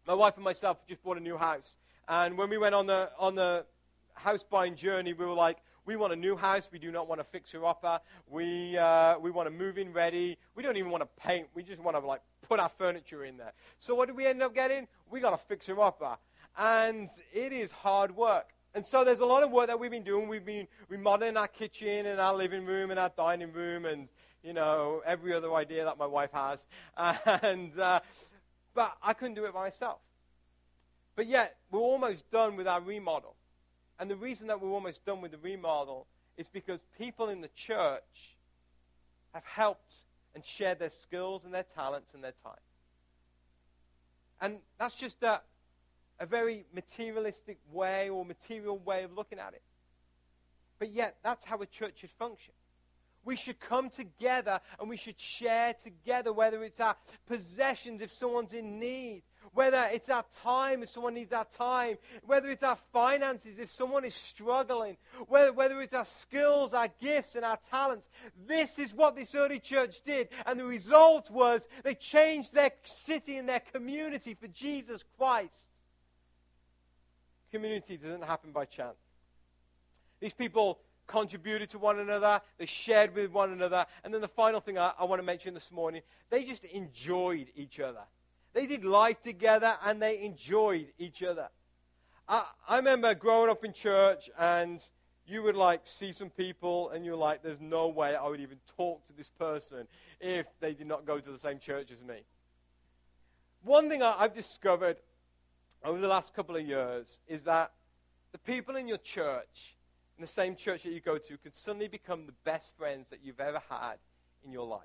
My 0.05 0.15
wife 0.15 0.35
and 0.35 0.43
myself 0.43 0.79
just 0.89 1.05
bought 1.05 1.17
a 1.17 1.21
new 1.21 1.37
house. 1.37 1.77
And 2.09 2.37
when 2.37 2.51
we 2.51 2.59
went 2.59 2.75
on 2.75 2.89
the, 2.89 3.09
on 3.21 3.37
the 3.37 3.67
house 4.15 4.43
buying 4.43 4.75
journey, 4.75 5.13
we 5.13 5.25
were 5.25 5.33
like, 5.33 5.59
we 5.87 5.95
want 5.95 6.13
a 6.13 6.17
new 6.17 6.35
house. 6.35 6.69
We 6.73 6.81
do 6.81 6.91
not 6.91 7.07
want 7.07 7.21
a 7.21 7.25
fixer-upper. 7.25 8.01
We, 8.29 8.77
uh, 8.77 9.21
we 9.21 9.31
want 9.31 9.47
a 9.47 9.53
move-in 9.53 9.93
ready. 9.93 10.37
We 10.57 10.65
don't 10.65 10.77
even 10.77 10.91
want 10.91 11.03
to 11.03 11.23
paint. 11.23 11.47
We 11.55 11.63
just 11.63 11.81
want 11.81 11.97
to 11.97 12.05
like 12.05 12.23
put 12.49 12.59
our 12.59 12.69
furniture 12.69 13.25
in 13.25 13.37
there. 13.37 13.53
So 13.79 13.95
what 13.95 14.09
did 14.09 14.17
we 14.17 14.27
end 14.27 14.43
up 14.43 14.57
getting? 14.57 14.89
We 15.09 15.21
got 15.21 15.35
a 15.35 15.39
fixer-upper. 15.39 16.17
And 16.59 17.09
it 17.33 17.53
is 17.53 17.71
hard 17.71 18.17
work. 18.17 18.49
And 18.75 18.85
so 18.85 19.05
there's 19.05 19.21
a 19.21 19.27
lot 19.27 19.45
of 19.45 19.53
work 19.53 19.69
that 19.69 19.79
we've 19.79 19.91
been 19.91 20.03
doing. 20.03 20.27
We've 20.27 20.45
been 20.45 20.67
remodeling 20.89 21.37
our 21.37 21.47
kitchen 21.47 22.07
and 22.07 22.21
our 22.21 22.35
living 22.35 22.67
room 22.67 22.91
and 22.91 22.99
our 22.99 23.13
dining 23.17 23.53
room 23.53 23.85
and, 23.85 24.09
you 24.43 24.53
know, 24.53 25.01
every 25.07 25.33
other 25.33 25.55
idea 25.55 25.85
that 25.85 25.97
my 25.97 26.07
wife 26.07 26.31
has. 26.33 26.67
And, 27.43 27.79
uh, 27.79 28.01
but 28.75 28.97
I 29.01 29.13
couldn't 29.13 29.35
do 29.35 29.45
it 29.45 29.55
myself. 29.55 30.01
But 31.15 31.29
yet, 31.29 31.57
we're 31.71 31.81
almost 31.81 32.29
done 32.33 32.57
with 32.57 32.67
our 32.67 32.81
remodel. 32.81 33.37
And 34.01 34.11
the 34.11 34.17
reason 34.17 34.49
that 34.49 34.61
we're 34.61 34.71
almost 34.71 35.05
done 35.05 35.21
with 35.21 35.31
the 35.31 35.39
remodel 35.39 36.09
is 36.37 36.49
because 36.49 36.81
people 36.99 37.29
in 37.29 37.41
the 37.41 37.51
church 37.55 38.37
have 39.33 39.45
helped 39.45 39.95
and 40.35 40.45
shared 40.45 40.81
their 40.81 40.91
skills 40.91 41.45
and 41.45 41.55
their 41.55 41.63
talents 41.63 42.13
and 42.13 42.25
their 42.25 42.35
time. 42.43 42.59
And 44.41 44.59
that's 44.79 44.97
just 44.97 45.23
a, 45.23 45.41
a 46.21 46.27
very 46.27 46.65
materialistic 46.73 47.59
way 47.73 48.09
or 48.09 48.25
material 48.25 48.79
way 48.79 49.03
of 49.05 49.13
looking 49.13 49.39
at 49.39 49.55
it. 49.55 49.63
But 50.79 50.91
yet, 50.91 51.17
that's 51.23 51.45
how 51.45 51.59
a 51.59 51.67
church 51.67 52.01
should 52.01 52.11
function. 52.11 52.53
We 53.25 53.37
should 53.37 53.59
come 53.59 53.89
together 53.89 54.61
and 54.79 54.89
we 54.89 54.99
should 54.99 55.19
share 55.19 55.73
together, 55.73 56.33
whether 56.33 56.63
it's 56.63 56.81
our 56.81 56.97
possessions 57.27 58.03
if 58.03 58.13
someone's 58.13 58.53
in 58.53 58.79
need, 58.79 59.23
whether 59.55 59.89
it's 59.93 60.11
our 60.11 60.25
time 60.43 60.83
if 60.83 60.91
someone 60.91 61.15
needs 61.15 61.33
our 61.33 61.47
time, 61.47 61.97
whether 62.27 62.51
it's 62.51 62.63
our 62.63 62.77
finances 62.93 63.59
if 63.59 63.71
someone 63.71 64.05
is 64.05 64.15
struggling, 64.15 64.99
whether, 65.29 65.53
whether 65.53 65.81
it's 65.81 65.95
our 65.95 66.05
skills, 66.05 66.75
our 66.75 66.89
gifts, 67.01 67.35
and 67.35 67.47
our 67.47 67.59
talents. 67.71 68.11
This 68.47 68.79
is 68.79 68.93
what 68.93 69.17
this 69.17 69.35
early 69.35 69.59
church 69.59 70.03
did. 70.05 70.29
And 70.45 70.61
the 70.61 70.67
result 70.67 71.31
was 71.31 71.67
they 71.83 71.95
changed 71.95 72.53
their 72.53 72.73
city 72.85 73.39
and 73.39 73.49
their 73.49 73.61
community 73.61 74.35
for 74.35 74.49
Jesus 74.49 75.03
Christ. 75.17 75.67
Community 77.55 77.97
doesn't 77.97 78.25
happen 78.25 78.51
by 78.51 78.65
chance. 78.65 78.99
These 80.19 80.35
people 80.35 80.81
contributed 81.07 81.69
to 81.69 81.79
one 81.79 82.01
another, 82.01 82.41
they 82.59 82.67
shared 82.67 83.15
with 83.15 83.31
one 83.31 83.53
another. 83.53 83.87
And 84.03 84.13
then 84.13 84.21
the 84.21 84.27
final 84.27 84.59
thing 84.59 84.77
I, 84.77 84.93
I 84.99 85.05
want 85.05 85.21
to 85.21 85.25
mention 85.25 85.55
this 85.55 85.71
morning, 85.71 86.03
they 86.31 86.43
just 86.43 86.65
enjoyed 86.65 87.53
each 87.55 87.79
other. 87.79 88.01
They 88.55 88.67
did 88.67 88.85
life 88.85 89.23
together 89.23 89.77
and 89.87 90.03
they 90.03 90.21
enjoyed 90.25 90.89
each 90.99 91.23
other. 91.23 91.49
I, 92.29 92.45
I 92.69 92.77
remember 92.79 93.15
growing 93.15 93.51
up 93.51 93.65
in 93.65 93.73
church 93.73 94.31
and 94.37 94.83
you 95.25 95.45
would 95.45 95.55
like 95.55 95.83
see 95.85 96.11
some 96.11 96.31
people 96.31 96.91
and 96.91 97.05
you're 97.05 97.15
like, 97.15 97.45
there's 97.45 97.61
no 97.61 97.87
way 97.87 98.17
I 98.17 98.27
would 98.27 98.41
even 98.41 98.59
talk 98.77 99.07
to 99.07 99.13
this 99.13 99.29
person 99.29 99.87
if 100.21 100.47
they 100.59 100.75
did 100.75 100.89
not 100.89 101.07
go 101.07 101.21
to 101.21 101.31
the 101.31 101.39
same 101.39 101.61
church 101.61 101.93
as 101.93 102.03
me. 102.03 102.25
One 103.63 103.89
thing 103.89 104.03
I, 104.03 104.17
I've 104.19 104.35
discovered 104.35 104.97
over 105.85 106.01
the 106.01 106.09
last 106.09 106.35
couple 106.35 106.57
of 106.57 106.67
years 106.67 107.21
is 107.29 107.43
that 107.43 107.73
the 108.33 108.39
people 108.39 108.77
in 108.77 108.89
your 108.89 108.99
church, 108.99 109.77
in 110.17 110.23
the 110.23 110.29
same 110.29 110.57
church 110.57 110.83
that 110.83 110.93
you 110.93 111.01
go 111.01 111.19
to, 111.19 111.37
can 111.39 111.53
suddenly 111.53 111.89
become 111.89 112.27
the 112.27 112.35
best 112.45 112.73
friends 112.77 113.09
that 113.11 113.21
you've 113.23 113.41
ever 113.41 113.61
had 113.69 113.97
in 114.45 114.51
your 114.51 114.67
life. 114.67 114.81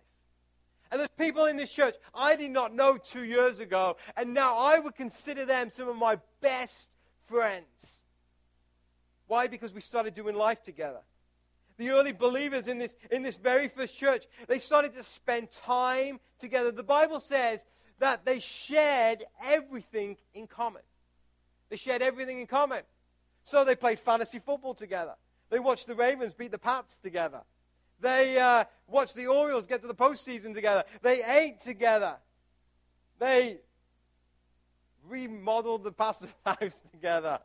And 0.92 1.00
there's 1.00 1.10
people 1.18 1.46
in 1.46 1.56
this 1.56 1.72
church 1.72 1.96
I 2.14 2.36
did 2.36 2.52
not 2.52 2.74
know 2.74 2.98
two 2.98 3.24
years 3.24 3.60
ago, 3.60 3.96
and 4.18 4.34
now 4.34 4.58
I 4.58 4.80
would 4.80 4.96
consider 4.96 5.46
them 5.46 5.70
some 5.72 5.88
of 5.88 5.96
my 5.96 6.18
best 6.42 6.90
friends. 7.28 8.02
Why? 9.28 9.48
Because 9.48 9.74
we 9.74 9.82
started 9.82 10.14
doing 10.14 10.36
life 10.36 10.64
together. 10.64 11.02
The 11.78 11.92
early 11.92 12.12
believers 12.12 12.68
in 12.68 12.78
this, 12.78 12.96
in 13.10 13.22
this 13.22 13.38
very 13.38 13.70
first 13.70 13.98
church, 13.98 14.26
they 14.48 14.60
started 14.60 14.94
to 14.96 15.04
spend 15.04 15.52
time 15.52 16.20
together. 16.40 16.72
The 16.72 16.84
Bible 16.84 17.20
says 17.20 17.64
that 18.00 18.26
they 18.26 18.40
shared 18.40 19.24
everything 19.42 20.18
in 20.34 20.48
common. 20.48 20.82
They 21.70 21.78
shared 21.78 22.02
everything 22.02 22.40
in 22.40 22.48
common. 22.48 22.82
So 23.46 23.64
they 23.64 23.76
played 23.76 24.00
fantasy 24.00 24.40
football 24.40 24.74
together. 24.74 25.16
They 25.50 25.60
watched 25.60 25.88
the 25.88 25.96
Ravens 25.96 26.34
beat 26.34 26.52
the 26.52 26.60
Pats 26.60 27.00
together. 27.00 27.42
They 28.00 28.38
uh, 28.40 28.66
watched 28.88 29.16
the 29.16 29.28
Orioles 29.28 29.66
get 29.66 29.82
to 29.82 29.88
the 29.88 29.96
postseason 29.96 30.54
together. 30.54 30.84
They 31.02 31.24
ate 31.24 31.60
together. 31.62 32.16
They 33.18 33.58
remodeled 35.08 35.84
the 35.84 35.92
pastor's 35.92 36.30
house 36.46 36.80
together. 36.92 37.40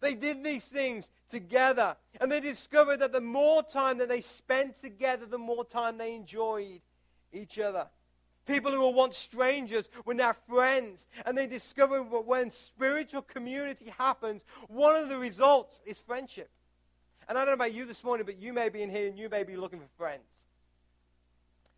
They 0.00 0.14
did 0.14 0.42
these 0.42 0.64
things 0.64 1.10
together. 1.30 1.96
And 2.20 2.30
they 2.30 2.40
discovered 2.40 2.98
that 2.98 3.12
the 3.12 3.20
more 3.20 3.62
time 3.62 3.98
that 3.98 4.08
they 4.08 4.20
spent 4.20 4.80
together, 4.80 5.26
the 5.26 5.38
more 5.38 5.64
time 5.64 5.98
they 5.98 6.14
enjoyed 6.14 6.80
each 7.32 7.58
other. 7.58 7.86
People 8.46 8.72
who 8.72 8.80
were 8.80 8.92
once 8.92 9.16
strangers 9.16 9.88
were 10.04 10.14
now 10.14 10.34
friends. 10.48 11.06
And 11.24 11.38
they 11.38 11.46
discovered 11.46 12.10
that 12.10 12.26
when 12.26 12.50
spiritual 12.50 13.22
community 13.22 13.92
happens, 13.96 14.44
one 14.68 14.96
of 14.96 15.08
the 15.08 15.18
results 15.18 15.80
is 15.86 16.00
friendship. 16.00 16.50
And 17.28 17.38
I 17.38 17.42
don't 17.42 17.50
know 17.50 17.64
about 17.64 17.74
you 17.74 17.84
this 17.84 18.02
morning, 18.02 18.26
but 18.26 18.40
you 18.40 18.52
may 18.52 18.68
be 18.68 18.82
in 18.82 18.90
here 18.90 19.06
and 19.06 19.18
you 19.18 19.28
may 19.28 19.44
be 19.44 19.56
looking 19.56 19.78
for 19.78 19.88
friends. 19.96 20.22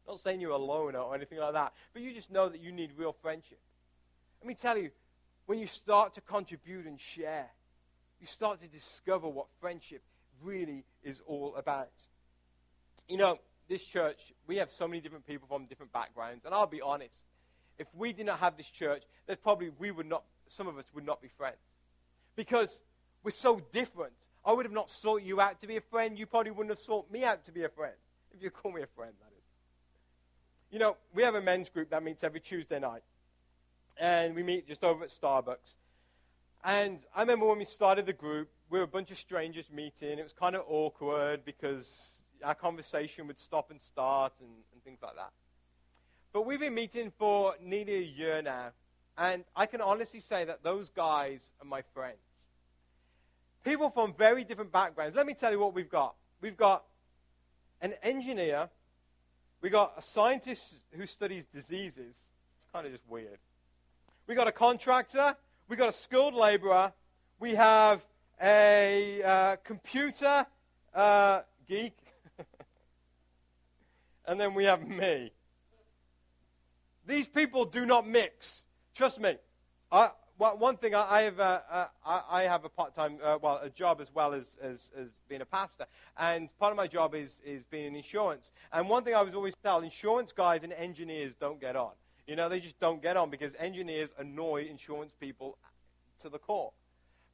Not 0.06 0.20
saying 0.20 0.40
you're 0.40 0.50
alone 0.50 0.96
or 0.96 1.14
anything 1.14 1.38
like 1.38 1.52
that, 1.52 1.72
but 1.92 2.02
you 2.02 2.12
just 2.12 2.30
know 2.30 2.48
that 2.48 2.60
you 2.60 2.72
need 2.72 2.92
real 2.96 3.14
friendship. 3.22 3.58
Let 4.40 4.48
me 4.48 4.54
tell 4.54 4.76
you, 4.76 4.90
when 5.46 5.58
you 5.58 5.66
start 5.66 6.14
to 6.14 6.20
contribute 6.20 6.86
and 6.86 7.00
share, 7.00 7.46
you 8.20 8.26
start 8.26 8.60
to 8.62 8.68
discover 8.68 9.28
what 9.28 9.46
friendship 9.60 10.02
really 10.42 10.84
is 11.02 11.20
all 11.26 11.54
about. 11.56 11.92
You 13.08 13.18
know, 13.18 13.38
this 13.68 13.84
church, 13.84 14.32
we 14.46 14.56
have 14.56 14.70
so 14.70 14.86
many 14.86 15.00
different 15.00 15.26
people 15.26 15.48
from 15.48 15.66
different 15.66 15.92
backgrounds, 15.92 16.44
and 16.44 16.54
I'll 16.54 16.66
be 16.66 16.80
honest, 16.80 17.24
if 17.78 17.86
we 17.94 18.12
did 18.12 18.26
not 18.26 18.38
have 18.38 18.56
this 18.56 18.70
church, 18.70 19.02
then 19.26 19.36
probably 19.42 19.70
we 19.78 19.90
would 19.90 20.06
not, 20.06 20.24
some 20.48 20.68
of 20.68 20.78
us 20.78 20.84
would 20.94 21.04
not 21.04 21.20
be 21.20 21.28
friends. 21.28 21.56
Because 22.36 22.80
we're 23.22 23.30
so 23.30 23.60
different. 23.72 24.14
I 24.44 24.52
would 24.52 24.66
have 24.66 24.72
not 24.72 24.90
sought 24.90 25.22
you 25.22 25.40
out 25.40 25.60
to 25.62 25.66
be 25.66 25.76
a 25.76 25.80
friend. 25.80 26.18
You 26.18 26.26
probably 26.26 26.50
wouldn't 26.50 26.70
have 26.70 26.84
sought 26.84 27.10
me 27.10 27.24
out 27.24 27.44
to 27.46 27.52
be 27.52 27.64
a 27.64 27.68
friend. 27.68 27.94
If 28.32 28.42
you 28.42 28.50
call 28.50 28.72
me 28.72 28.82
a 28.82 28.86
friend, 28.86 29.12
that 29.20 29.32
is. 29.36 29.44
You 30.70 30.78
know, 30.78 30.96
we 31.14 31.22
have 31.22 31.34
a 31.34 31.40
men's 31.40 31.70
group 31.70 31.90
that 31.90 32.02
meets 32.02 32.22
every 32.22 32.40
Tuesday 32.40 32.78
night. 32.78 33.02
And 33.98 34.34
we 34.34 34.42
meet 34.42 34.68
just 34.68 34.84
over 34.84 35.04
at 35.04 35.10
Starbucks. 35.10 35.76
And 36.64 36.98
I 37.14 37.20
remember 37.20 37.46
when 37.46 37.58
we 37.58 37.64
started 37.64 38.06
the 38.06 38.12
group, 38.12 38.48
we 38.70 38.78
were 38.78 38.84
a 38.84 38.88
bunch 38.88 39.10
of 39.10 39.18
strangers 39.18 39.70
meeting. 39.70 40.18
It 40.18 40.22
was 40.22 40.32
kind 40.32 40.56
of 40.56 40.64
awkward 40.66 41.44
because 41.44 42.13
our 42.44 42.54
conversation 42.54 43.26
would 43.26 43.38
stop 43.38 43.70
and 43.70 43.80
start 43.80 44.34
and, 44.40 44.50
and 44.72 44.84
things 44.84 44.98
like 45.02 45.16
that. 45.16 45.30
But 46.32 46.46
we've 46.46 46.60
been 46.60 46.74
meeting 46.74 47.12
for 47.18 47.54
nearly 47.62 47.96
a 47.96 48.00
year 48.00 48.42
now. 48.42 48.70
And 49.16 49.44
I 49.54 49.66
can 49.66 49.80
honestly 49.80 50.20
say 50.20 50.44
that 50.44 50.62
those 50.62 50.90
guys 50.90 51.52
are 51.60 51.66
my 51.66 51.82
friends 51.94 52.18
people 53.64 53.88
from 53.88 54.14
very 54.16 54.44
different 54.44 54.70
backgrounds. 54.70 55.16
Let 55.16 55.26
me 55.26 55.34
tell 55.34 55.50
you 55.50 55.58
what 55.58 55.74
we've 55.74 55.88
got. 55.88 56.14
We've 56.40 56.56
got 56.56 56.84
an 57.80 57.94
engineer, 58.02 58.68
we've 59.60 59.72
got 59.72 59.94
a 59.96 60.02
scientist 60.02 60.74
who 60.92 61.06
studies 61.06 61.46
diseases. 61.46 62.16
It's 62.56 62.66
kind 62.72 62.86
of 62.86 62.92
just 62.92 63.04
weird. 63.08 63.38
We've 64.26 64.36
got 64.36 64.48
a 64.48 64.52
contractor, 64.52 65.34
we've 65.68 65.78
got 65.78 65.88
a 65.88 65.92
skilled 65.92 66.34
laborer, 66.34 66.92
we 67.40 67.54
have 67.54 68.04
a 68.40 69.22
uh, 69.22 69.56
computer 69.64 70.46
uh, 70.94 71.40
geek, 71.66 71.96
and 74.26 74.40
then 74.40 74.54
we 74.54 74.64
have 74.64 74.86
me. 74.86 75.32
These 77.06 77.26
people 77.26 77.64
do 77.64 77.84
not 77.84 78.06
mix. 78.06 78.66
Trust 78.94 79.20
me. 79.20 79.36
I, 79.92 80.10
one 80.36 80.76
thing 80.76 80.94
I, 80.94 81.22
have, 81.22 81.38
uh, 81.38 81.60
uh, 81.70 81.86
I, 82.04 82.42
have 82.42 82.64
a 82.64 82.68
part-time, 82.68 83.18
uh, 83.22 83.38
well, 83.40 83.60
a 83.62 83.70
job 83.70 84.00
as 84.00 84.12
well 84.12 84.34
as, 84.34 84.58
as, 84.60 84.90
as 84.98 85.08
being 85.28 85.40
a 85.40 85.46
pastor, 85.46 85.86
and 86.18 86.48
part 86.58 86.72
of 86.72 86.76
my 86.76 86.86
job 86.86 87.14
is 87.14 87.40
is 87.44 87.62
being 87.64 87.86
in 87.86 87.94
insurance. 87.94 88.50
And 88.72 88.88
one 88.88 89.04
thing 89.04 89.14
I 89.14 89.22
was 89.22 89.34
always 89.34 89.54
told: 89.62 89.84
insurance 89.84 90.32
guys 90.32 90.64
and 90.64 90.72
engineers 90.72 91.34
don't 91.38 91.60
get 91.60 91.76
on. 91.76 91.92
You 92.26 92.36
know, 92.36 92.48
they 92.48 92.58
just 92.58 92.80
don't 92.80 93.02
get 93.02 93.16
on 93.16 93.30
because 93.30 93.54
engineers 93.58 94.12
annoy 94.18 94.66
insurance 94.68 95.12
people 95.18 95.58
to 96.20 96.28
the 96.28 96.38
core. 96.38 96.72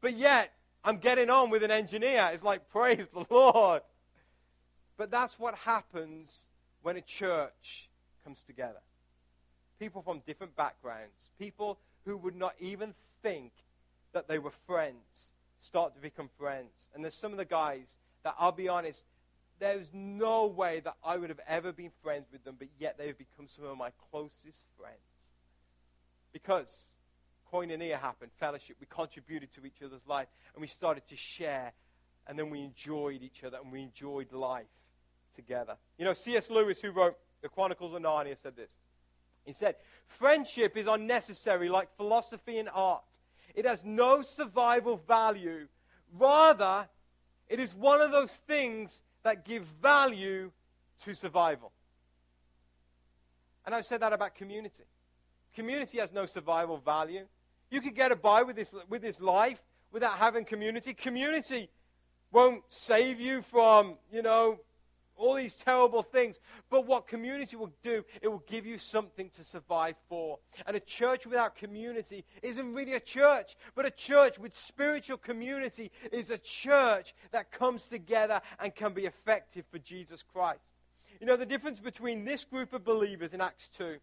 But 0.01 0.15
yet, 0.17 0.53
I'm 0.85 0.99
getting 0.99 1.31
on 1.31 1.49
with 1.49 1.63
an 1.63 1.71
engineer. 1.71 2.31
It's 2.33 2.43
like 2.43 2.69
praise 2.71 3.09
the 3.15 3.25
Lord. 3.31 3.83
But 4.99 5.11
that's 5.11 5.39
what 5.39 5.55
happens 5.55 6.47
when 6.83 6.97
a 6.97 7.01
church 7.01 7.89
comes 8.25 8.43
together. 8.43 8.81
People 9.79 10.03
from 10.03 10.21
different 10.27 10.57
backgrounds, 10.57 11.31
people 11.39 11.79
who 12.05 12.17
would 12.17 12.37
not 12.37 12.55
even 12.61 12.95
think 13.23 13.53
that 14.13 14.29
they 14.29 14.39
were 14.39 14.53
friends 14.67 15.33
start 15.63 15.95
to 15.95 16.01
become 16.01 16.29
friends. 16.39 16.89
And 16.95 17.05
there's 17.05 17.15
some 17.15 17.33
of 17.33 17.39
the 17.39 17.45
guys 17.45 17.89
that 18.25 18.35
I'll 18.39 18.53
be 18.53 18.69
honest, 18.69 19.05
there's 19.59 19.91
no 19.93 20.47
way 20.47 20.81
that 20.81 20.97
I 21.05 21.17
would 21.17 21.29
have 21.29 21.41
ever 21.47 21.73
been 21.73 21.91
friends 22.03 22.27
with 22.33 22.45
them, 22.45 22.57
but 22.59 22.69
yet 22.79 22.97
they've 22.99 23.17
become 23.17 23.47
some 23.47 23.67
of 23.67 23.77
my 23.77 23.91
closest 24.11 24.65
friends. 24.79 24.97
Because 26.33 26.75
koinonia 27.53 27.99
happened, 28.01 28.31
fellowship, 28.39 28.77
we 28.81 28.87
contributed 28.89 29.53
to 29.53 29.67
each 29.67 29.83
other's 29.85 30.07
life, 30.07 30.29
and 30.55 30.61
we 30.61 30.67
started 30.67 31.07
to 31.09 31.17
share, 31.17 31.73
and 32.27 32.39
then 32.39 32.51
we 32.51 32.63
enjoyed 32.63 33.23
each 33.23 33.45
other, 33.45 33.59
and 33.63 33.73
we 33.73 33.83
enjoyed 33.83 34.33
life 34.33 34.67
together. 35.35 35.77
You 35.99 36.05
know, 36.05 36.13
C.S. 36.13 36.51
Lewis, 36.51 36.81
who 36.81 36.91
wrote 36.91 37.17
The 37.43 37.49
Chronicles 37.49 37.95
of 37.95 38.03
Narnia, 38.03 38.41
said 38.41 38.57
this. 38.57 38.73
He 39.45 39.53
said, 39.53 39.77
Friendship 40.07 40.77
is 40.77 40.87
unnecessary 40.87 41.69
like 41.69 41.95
philosophy 41.97 42.59
and 42.59 42.69
art. 42.73 43.03
It 43.55 43.65
has 43.65 43.85
no 43.85 44.23
survival 44.23 44.97
value. 44.97 45.67
Rather, 46.19 46.89
it 47.49 47.59
is 47.59 47.75
one 47.75 48.01
of 48.01 48.11
those 48.11 48.37
things 48.47 49.03
that 49.23 49.45
give 49.45 49.65
value 49.83 50.51
to 51.05 51.15
survival. 51.15 51.73
And 53.67 53.75
I've 53.75 53.87
said 53.87 54.01
that 54.01 54.13
about 54.13 54.35
community. 54.35 54.85
Community 55.55 55.99
has 55.99 56.13
no 56.13 56.27
survival 56.27 56.79
value. 56.79 57.27
You 57.71 57.81
could 57.81 57.95
get 57.95 58.21
by 58.23 58.43
with 58.43 58.57
this, 58.57 58.75
with 58.89 59.03
this 59.03 59.21
life 59.21 59.61
without 59.93 60.19
having 60.19 60.45
community. 60.45 60.95
Community 60.95 61.69
won't 62.33 62.63
save 62.69 63.21
you 63.21 63.43
from, 63.43 63.97
you 64.13 64.23
know, 64.23 64.59
all 65.21 65.35
these 65.35 65.55
terrible 65.55 66.03
things. 66.03 66.41
But 66.71 66.87
what 66.87 67.07
community 67.07 67.57
will 67.57 67.73
do, 67.83 68.05
it 68.23 68.29
will 68.29 68.43
give 68.47 68.67
you 68.67 68.79
something 68.79 69.31
to 69.31 69.45
survive 69.45 69.97
for. 70.09 70.39
And 70.67 70.77
a 70.77 70.81
church 70.81 71.27
without 71.27 71.57
community 71.57 72.25
isn't 72.43 72.75
really 72.75 72.95
a 72.95 73.01
church, 73.01 73.57
but 73.75 73.87
a 73.87 73.91
church 73.91 74.39
with 74.39 74.57
spiritual 74.57 75.19
community 75.19 75.91
is 76.11 76.31
a 76.31 76.39
church 76.39 77.15
that 77.33 77.53
comes 77.53 77.87
together 77.87 78.41
and 78.59 78.75
can 78.75 78.95
be 78.95 79.07
effective 79.07 79.65
for 79.71 79.79
Jesus 79.79 80.23
Christ. 80.23 80.61
You 81.21 81.27
know, 81.27 81.37
the 81.37 81.47
difference 81.47 81.81
between 81.81 82.25
this 82.25 82.45
group 82.45 82.73
of 82.73 82.85
believers 82.85 83.35
in 83.35 83.41
Acts 83.41 83.69
2 83.77 83.97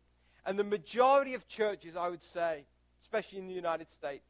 and 0.46 0.58
the 0.58 0.64
majority 0.64 1.34
of 1.34 1.48
churches, 1.48 1.96
I 1.96 2.10
would 2.10 2.22
say, 2.22 2.66
especially 3.02 3.40
in 3.40 3.48
the 3.48 3.54
United 3.54 3.90
States, 3.90 4.30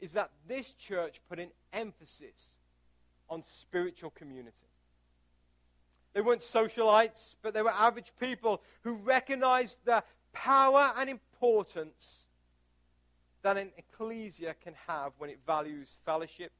is 0.00 0.12
that 0.12 0.30
this 0.48 0.72
church 0.72 1.20
put 1.28 1.38
an 1.38 1.50
emphasis 1.72 2.54
on 3.28 3.42
spiritual 3.52 4.10
community. 4.10 4.65
They 6.16 6.22
weren't 6.22 6.40
socialites, 6.40 7.34
but 7.42 7.52
they 7.52 7.60
were 7.60 7.70
average 7.70 8.10
people 8.18 8.62
who 8.80 8.94
recognized 8.94 9.76
the 9.84 10.02
power 10.32 10.94
and 10.96 11.10
importance 11.10 12.24
that 13.42 13.58
an 13.58 13.68
ecclesia 13.76 14.54
can 14.64 14.72
have 14.86 15.12
when 15.18 15.28
it 15.28 15.40
values 15.46 15.94
fellowship, 16.06 16.52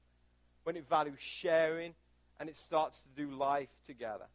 when 0.65 0.77
it 0.77 0.87
values 0.87 1.17
sharing, 1.21 1.95
and 2.39 2.51
it 2.51 2.57
starts 2.59 3.01
to 3.01 3.09
do 3.17 3.35
life 3.35 3.71
together. 3.87 4.27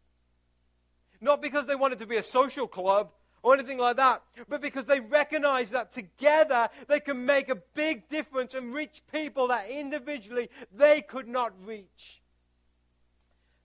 Not 1.21 1.39
because 1.39 1.67
they 1.67 1.75
wanted 1.75 1.99
to 1.99 2.07
be 2.07 2.17
a 2.17 2.23
social 2.23 2.67
club 2.67 3.12
or 3.43 3.53
anything 3.53 3.77
like 3.77 3.97
that, 3.97 4.23
but 4.49 4.60
because 4.60 4.88
they 4.88 5.01
recognized 5.01 5.69
that 5.73 5.91
together 5.91 6.67
they 6.88 6.99
can 6.99 7.27
make 7.27 7.49
a 7.49 7.55
big 7.75 8.10
difference 8.10 8.55
and 8.55 8.73
reach 8.73 9.03
people 9.12 9.49
that 9.49 9.69
individually 9.69 10.49
they 10.75 11.03
could 11.03 11.27
not 11.27 11.53
reach. 11.63 12.20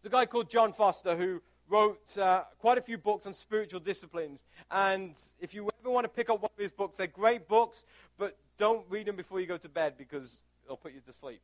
There's 0.06 0.12
a 0.12 0.18
guy 0.18 0.26
called 0.26 0.48
John 0.48 0.72
Foster 0.72 1.16
who 1.16 1.42
wrote 1.68 2.16
uh, 2.16 2.44
quite 2.60 2.78
a 2.78 2.80
few 2.80 2.96
books 2.96 3.26
on 3.26 3.32
spiritual 3.32 3.80
disciplines. 3.80 4.44
And 4.70 5.16
if 5.40 5.52
you 5.52 5.68
ever 5.80 5.90
want 5.90 6.04
to 6.04 6.08
pick 6.08 6.30
up 6.30 6.40
one 6.40 6.50
of 6.56 6.62
his 6.62 6.70
books, 6.70 6.96
they're 6.96 7.08
great 7.08 7.48
books, 7.48 7.84
but 8.16 8.38
don't 8.56 8.86
read 8.88 9.08
them 9.08 9.16
before 9.16 9.40
you 9.40 9.48
go 9.48 9.56
to 9.56 9.68
bed 9.68 9.94
because 9.98 10.42
it'll 10.64 10.76
put 10.76 10.94
you 10.94 11.00
to 11.00 11.12
sleep. 11.12 11.40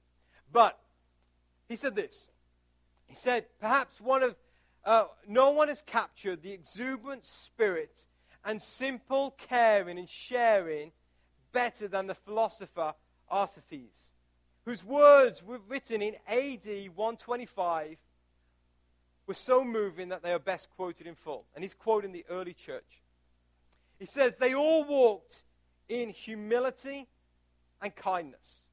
But 0.52 0.78
he 1.68 1.74
said 1.74 1.96
this. 1.96 2.30
He 3.08 3.16
said, 3.16 3.46
perhaps 3.60 4.00
one 4.00 4.22
of, 4.22 4.36
uh, 4.84 5.06
no 5.26 5.50
one 5.50 5.66
has 5.66 5.82
captured 5.84 6.44
the 6.44 6.52
exuberant 6.52 7.24
spirit 7.24 8.06
and 8.44 8.62
simple 8.62 9.34
caring 9.48 9.98
and 9.98 10.08
sharing 10.08 10.92
better 11.50 11.88
than 11.88 12.06
the 12.06 12.14
philosopher 12.14 12.94
Aristides, 13.28 14.12
whose 14.64 14.84
words 14.84 15.42
were 15.42 15.58
written 15.68 16.00
in 16.00 16.14
AD 16.28 16.90
125 16.94 17.96
were 19.32 19.36
so 19.36 19.64
moving 19.64 20.10
that 20.10 20.22
they 20.22 20.30
are 20.30 20.38
best 20.38 20.68
quoted 20.76 21.06
in 21.06 21.14
full. 21.14 21.46
And 21.54 21.64
he's 21.64 21.72
quoting 21.72 22.12
the 22.12 22.26
early 22.28 22.52
church. 22.52 23.00
He 23.98 24.04
says, 24.04 24.36
They 24.36 24.54
all 24.54 24.84
walked 24.84 25.44
in 25.88 26.10
humility 26.10 27.08
and 27.80 27.96
kindness. 27.96 28.66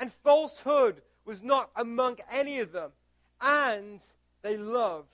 And 0.00 0.10
falsehood 0.24 1.02
was 1.26 1.42
not 1.42 1.70
among 1.76 2.16
any 2.30 2.60
of 2.60 2.72
them. 2.72 2.92
And 3.42 4.00
they 4.40 4.56
loved 4.56 5.08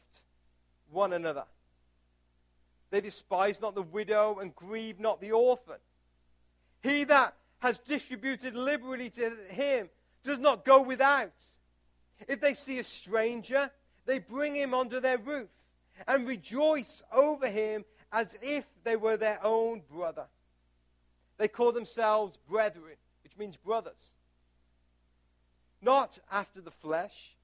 one 0.93 1.13
another. 1.13 1.45
They 2.91 3.01
despised 3.01 3.61
not 3.61 3.75
the 3.75 3.83
widow 3.83 4.39
and 4.39 4.55
grieved 4.55 5.01
not 5.01 5.21
the 5.21 5.33
orphan. 5.33 5.81
He 6.81 7.03
that 7.03 7.35
has 7.59 7.81
distributed 7.81 8.55
liberally 8.55 9.11
to 9.11 9.33
him 9.49 9.89
does 10.23 10.39
not 10.39 10.65
go 10.65 10.81
without. 10.81 11.43
If 12.29 12.41
they 12.41 12.55
see 12.55 12.79
a 12.79 12.85
stranger, 12.85 13.73
they 14.09 14.19
bring 14.19 14.57
him 14.57 14.73
under 14.73 15.01
their 15.01 15.19
roof 15.19 15.51
and 16.07 16.27
rejoice 16.27 17.03
over 17.13 17.47
him 17.47 17.85
as 18.11 18.35
if 18.41 18.65
they 18.83 18.97
were 18.97 19.19
their 19.19 19.39
own 19.45 19.83
brother. 19.93 20.25
They 21.37 21.47
call 21.47 21.73
themselves 21.73 22.39
brethren, 22.49 22.97
which 23.23 23.37
means 23.37 23.59
brothers. 23.59 24.13
Not 25.83 26.19
after 26.33 26.63
the 26.63 26.71
flesh, 26.71 27.37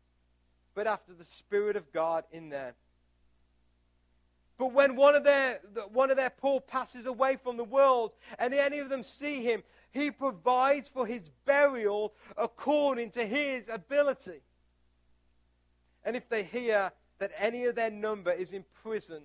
but 0.74 0.86
after 0.86 1.12
the 1.12 1.24
Spirit 1.24 1.76
of 1.76 1.92
God 1.92 2.24
in 2.32 2.48
them. 2.48 2.72
But 4.56 4.72
when 4.72 4.96
one 4.96 5.14
of 5.14 5.22
their, 5.22 5.60
one 5.92 6.10
of 6.10 6.16
their 6.16 6.30
poor 6.30 6.62
passes 6.62 7.04
away 7.04 7.36
from 7.36 7.58
the 7.58 7.64
world 7.64 8.12
and 8.38 8.54
any 8.54 8.78
of 8.78 8.88
them 8.88 9.02
see 9.02 9.42
him, 9.42 9.62
he 9.92 10.10
provides 10.10 10.88
for 10.88 11.06
his 11.06 11.28
burial 11.44 12.14
according 12.38 13.10
to 13.10 13.26
his 13.26 13.68
ability. 13.68 14.40
And 16.04 16.16
if 16.16 16.28
they 16.28 16.42
hear 16.44 16.92
that 17.18 17.32
any 17.38 17.64
of 17.64 17.74
their 17.74 17.90
number 17.90 18.32
is 18.32 18.52
imprisoned 18.52 19.22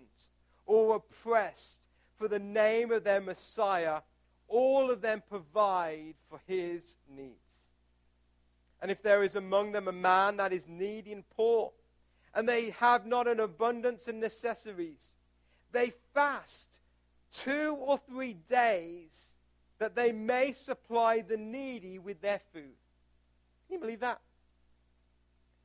or 0.65 0.95
oppressed 0.95 1.87
for 2.17 2.27
the 2.27 2.39
name 2.39 2.91
of 2.91 3.03
their 3.03 3.21
Messiah, 3.21 4.01
all 4.47 4.89
of 4.89 5.01
them 5.01 5.21
provide 5.27 6.15
for 6.29 6.39
his 6.47 6.95
needs. 7.09 7.35
And 8.81 8.89
if 8.89 9.01
there 9.01 9.23
is 9.23 9.35
among 9.35 9.73
them 9.73 9.87
a 9.87 9.93
man 9.93 10.37
that 10.37 10.53
is 10.53 10.67
needy 10.67 11.11
and 11.11 11.29
poor, 11.31 11.71
and 12.33 12.47
they 12.47 12.69
have 12.71 13.05
not 13.05 13.27
an 13.27 13.39
abundance 13.39 14.07
of 14.07 14.15
necessaries, 14.15 15.15
they 15.71 15.93
fast 16.13 16.79
two 17.31 17.75
or 17.79 17.99
three 18.09 18.33
days 18.33 19.33
that 19.79 19.95
they 19.95 20.11
may 20.11 20.51
supply 20.51 21.21
the 21.21 21.37
needy 21.37 21.99
with 21.99 22.21
their 22.21 22.39
food. 22.53 22.75
Can 23.67 23.73
you 23.73 23.79
believe 23.79 23.99
that? 24.01 24.19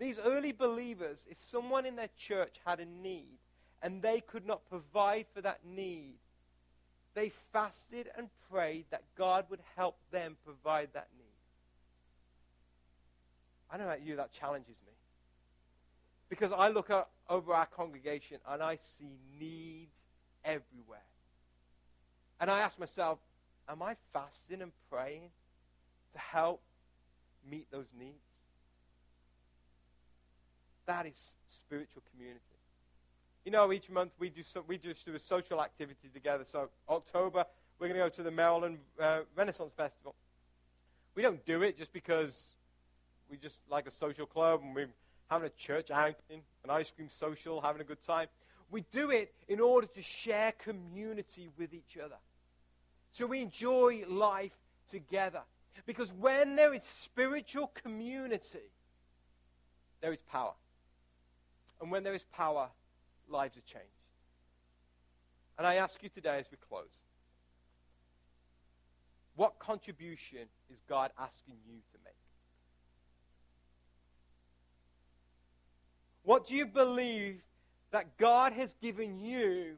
These 0.04 0.18
early 0.22 0.52
believers, 0.52 1.26
if 1.30 1.40
someone 1.40 1.86
in 1.86 1.96
their 1.96 2.10
church 2.18 2.56
had 2.66 2.78
a 2.78 2.84
need 2.84 3.38
and 3.82 4.02
they 4.02 4.20
could 4.20 4.46
not 4.46 4.68
provide 4.68 5.24
for 5.32 5.40
that 5.40 5.60
need, 5.64 6.16
they 7.14 7.32
fasted 7.54 8.10
and 8.14 8.28
prayed 8.50 8.84
that 8.90 9.04
God 9.16 9.46
would 9.48 9.60
help 9.76 9.96
them 10.10 10.36
provide 10.44 10.90
that 10.92 11.08
need. 11.16 11.24
I 13.70 13.78
don't 13.78 13.86
know 13.86 13.94
about 13.94 14.06
you, 14.06 14.16
that 14.16 14.30
challenges 14.30 14.76
me. 14.86 14.92
Because 16.28 16.52
I 16.52 16.68
look 16.68 16.90
at, 16.90 17.08
over 17.30 17.54
our 17.54 17.64
congregation 17.64 18.36
and 18.46 18.62
I 18.62 18.76
see 18.98 19.16
needs 19.40 20.02
everywhere. 20.44 21.08
And 22.40 22.50
I 22.50 22.60
ask 22.60 22.78
myself, 22.78 23.20
am 23.70 23.82
I 23.82 23.96
fasting 24.12 24.60
and 24.60 24.72
praying 24.90 25.30
to 26.12 26.18
help 26.18 26.60
meet 27.50 27.70
those 27.70 27.88
needs? 27.98 28.33
That 30.86 31.06
is 31.06 31.18
spiritual 31.46 32.02
community. 32.12 32.40
You 33.44 33.52
know, 33.52 33.72
each 33.72 33.90
month 33.90 34.12
we 34.18 34.30
do 34.30 34.42
so, 34.42 34.64
we 34.66 34.78
just 34.78 35.04
do 35.04 35.14
a 35.14 35.18
social 35.18 35.62
activity 35.62 36.08
together. 36.12 36.44
So 36.44 36.68
October 36.88 37.44
we're 37.78 37.88
going 37.88 38.00
to 38.00 38.06
go 38.06 38.08
to 38.08 38.22
the 38.22 38.30
Maryland 38.30 38.78
uh, 39.00 39.20
Renaissance 39.36 39.72
Festival, 39.76 40.14
We 41.14 41.22
don't 41.22 41.44
do 41.44 41.62
it 41.62 41.76
just 41.76 41.92
because 41.92 42.54
we 43.30 43.36
just 43.36 43.58
like 43.68 43.86
a 43.86 43.90
social 43.90 44.26
club 44.26 44.60
and 44.62 44.74
we're 44.74 44.88
having 45.28 45.46
a 45.46 45.50
church 45.50 45.90
outing, 45.90 46.42
an 46.62 46.70
ice 46.70 46.90
cream 46.90 47.08
social, 47.08 47.60
having 47.60 47.80
a 47.80 47.84
good 47.84 48.02
time. 48.02 48.28
We 48.70 48.84
do 48.90 49.10
it 49.10 49.34
in 49.48 49.60
order 49.60 49.86
to 49.86 50.02
share 50.02 50.52
community 50.52 51.48
with 51.58 51.74
each 51.74 51.98
other. 52.02 52.16
So 53.12 53.26
we 53.26 53.40
enjoy 53.42 54.04
life 54.08 54.56
together. 54.88 55.42
Because 55.86 56.12
when 56.12 56.56
there 56.56 56.72
is 56.72 56.82
spiritual 56.98 57.66
community, 57.68 58.70
there 60.00 60.12
is 60.12 60.20
power. 60.30 60.52
And 61.80 61.90
when 61.90 62.02
there 62.02 62.14
is 62.14 62.24
power, 62.32 62.68
lives 63.28 63.56
are 63.56 63.62
changed. 63.62 63.88
And 65.58 65.66
I 65.66 65.76
ask 65.76 66.02
you 66.02 66.08
today 66.08 66.38
as 66.38 66.50
we 66.50 66.56
close 66.68 67.02
what 69.36 69.58
contribution 69.58 70.46
is 70.72 70.80
God 70.88 71.10
asking 71.18 71.56
you 71.66 71.74
to 71.74 71.98
make? 72.04 72.14
What 76.22 76.46
do 76.46 76.54
you 76.54 76.66
believe 76.66 77.40
that 77.90 78.16
God 78.16 78.52
has 78.52 78.74
given 78.80 79.18
you 79.18 79.76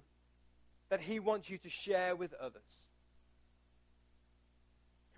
that 0.90 1.00
He 1.00 1.18
wants 1.18 1.50
you 1.50 1.58
to 1.58 1.70
share 1.70 2.14
with 2.14 2.34
others? 2.34 2.62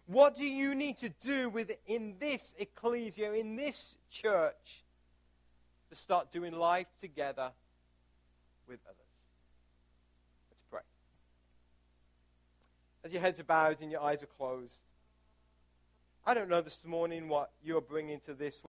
What 0.07 0.37
do 0.37 0.45
you 0.45 0.75
need 0.75 0.99
to 0.99 1.11
do 1.21 1.51
with 1.51 1.71
in 1.87 2.15
this 2.19 2.55
ecclesia, 2.59 3.33
in 3.33 3.57
this 3.57 3.97
church, 4.11 4.83
to 5.91 5.97
start 5.97 6.31
doing 6.31 6.53
life 6.53 6.89
together 7.01 7.51
with 8.67 8.81
others? 8.87 8.97
Let's 10.51 10.63
pray. 10.71 10.81
As 13.05 13.13
your 13.13 13.23
heads 13.23 13.41
are 13.41 13.45
bowed 13.45 13.79
and 13.81 13.91
your 13.91 14.03
eyes 14.03 14.23
are 14.23 14.27
closed, 14.27 14.81
I 16.27 16.35
don't 16.35 16.49
know 16.49 16.61
this 16.61 16.85
morning 16.85 17.29
what 17.29 17.53
you're 17.63 17.81
bringing 17.81 18.21
to 18.21 18.35
this. 18.35 18.61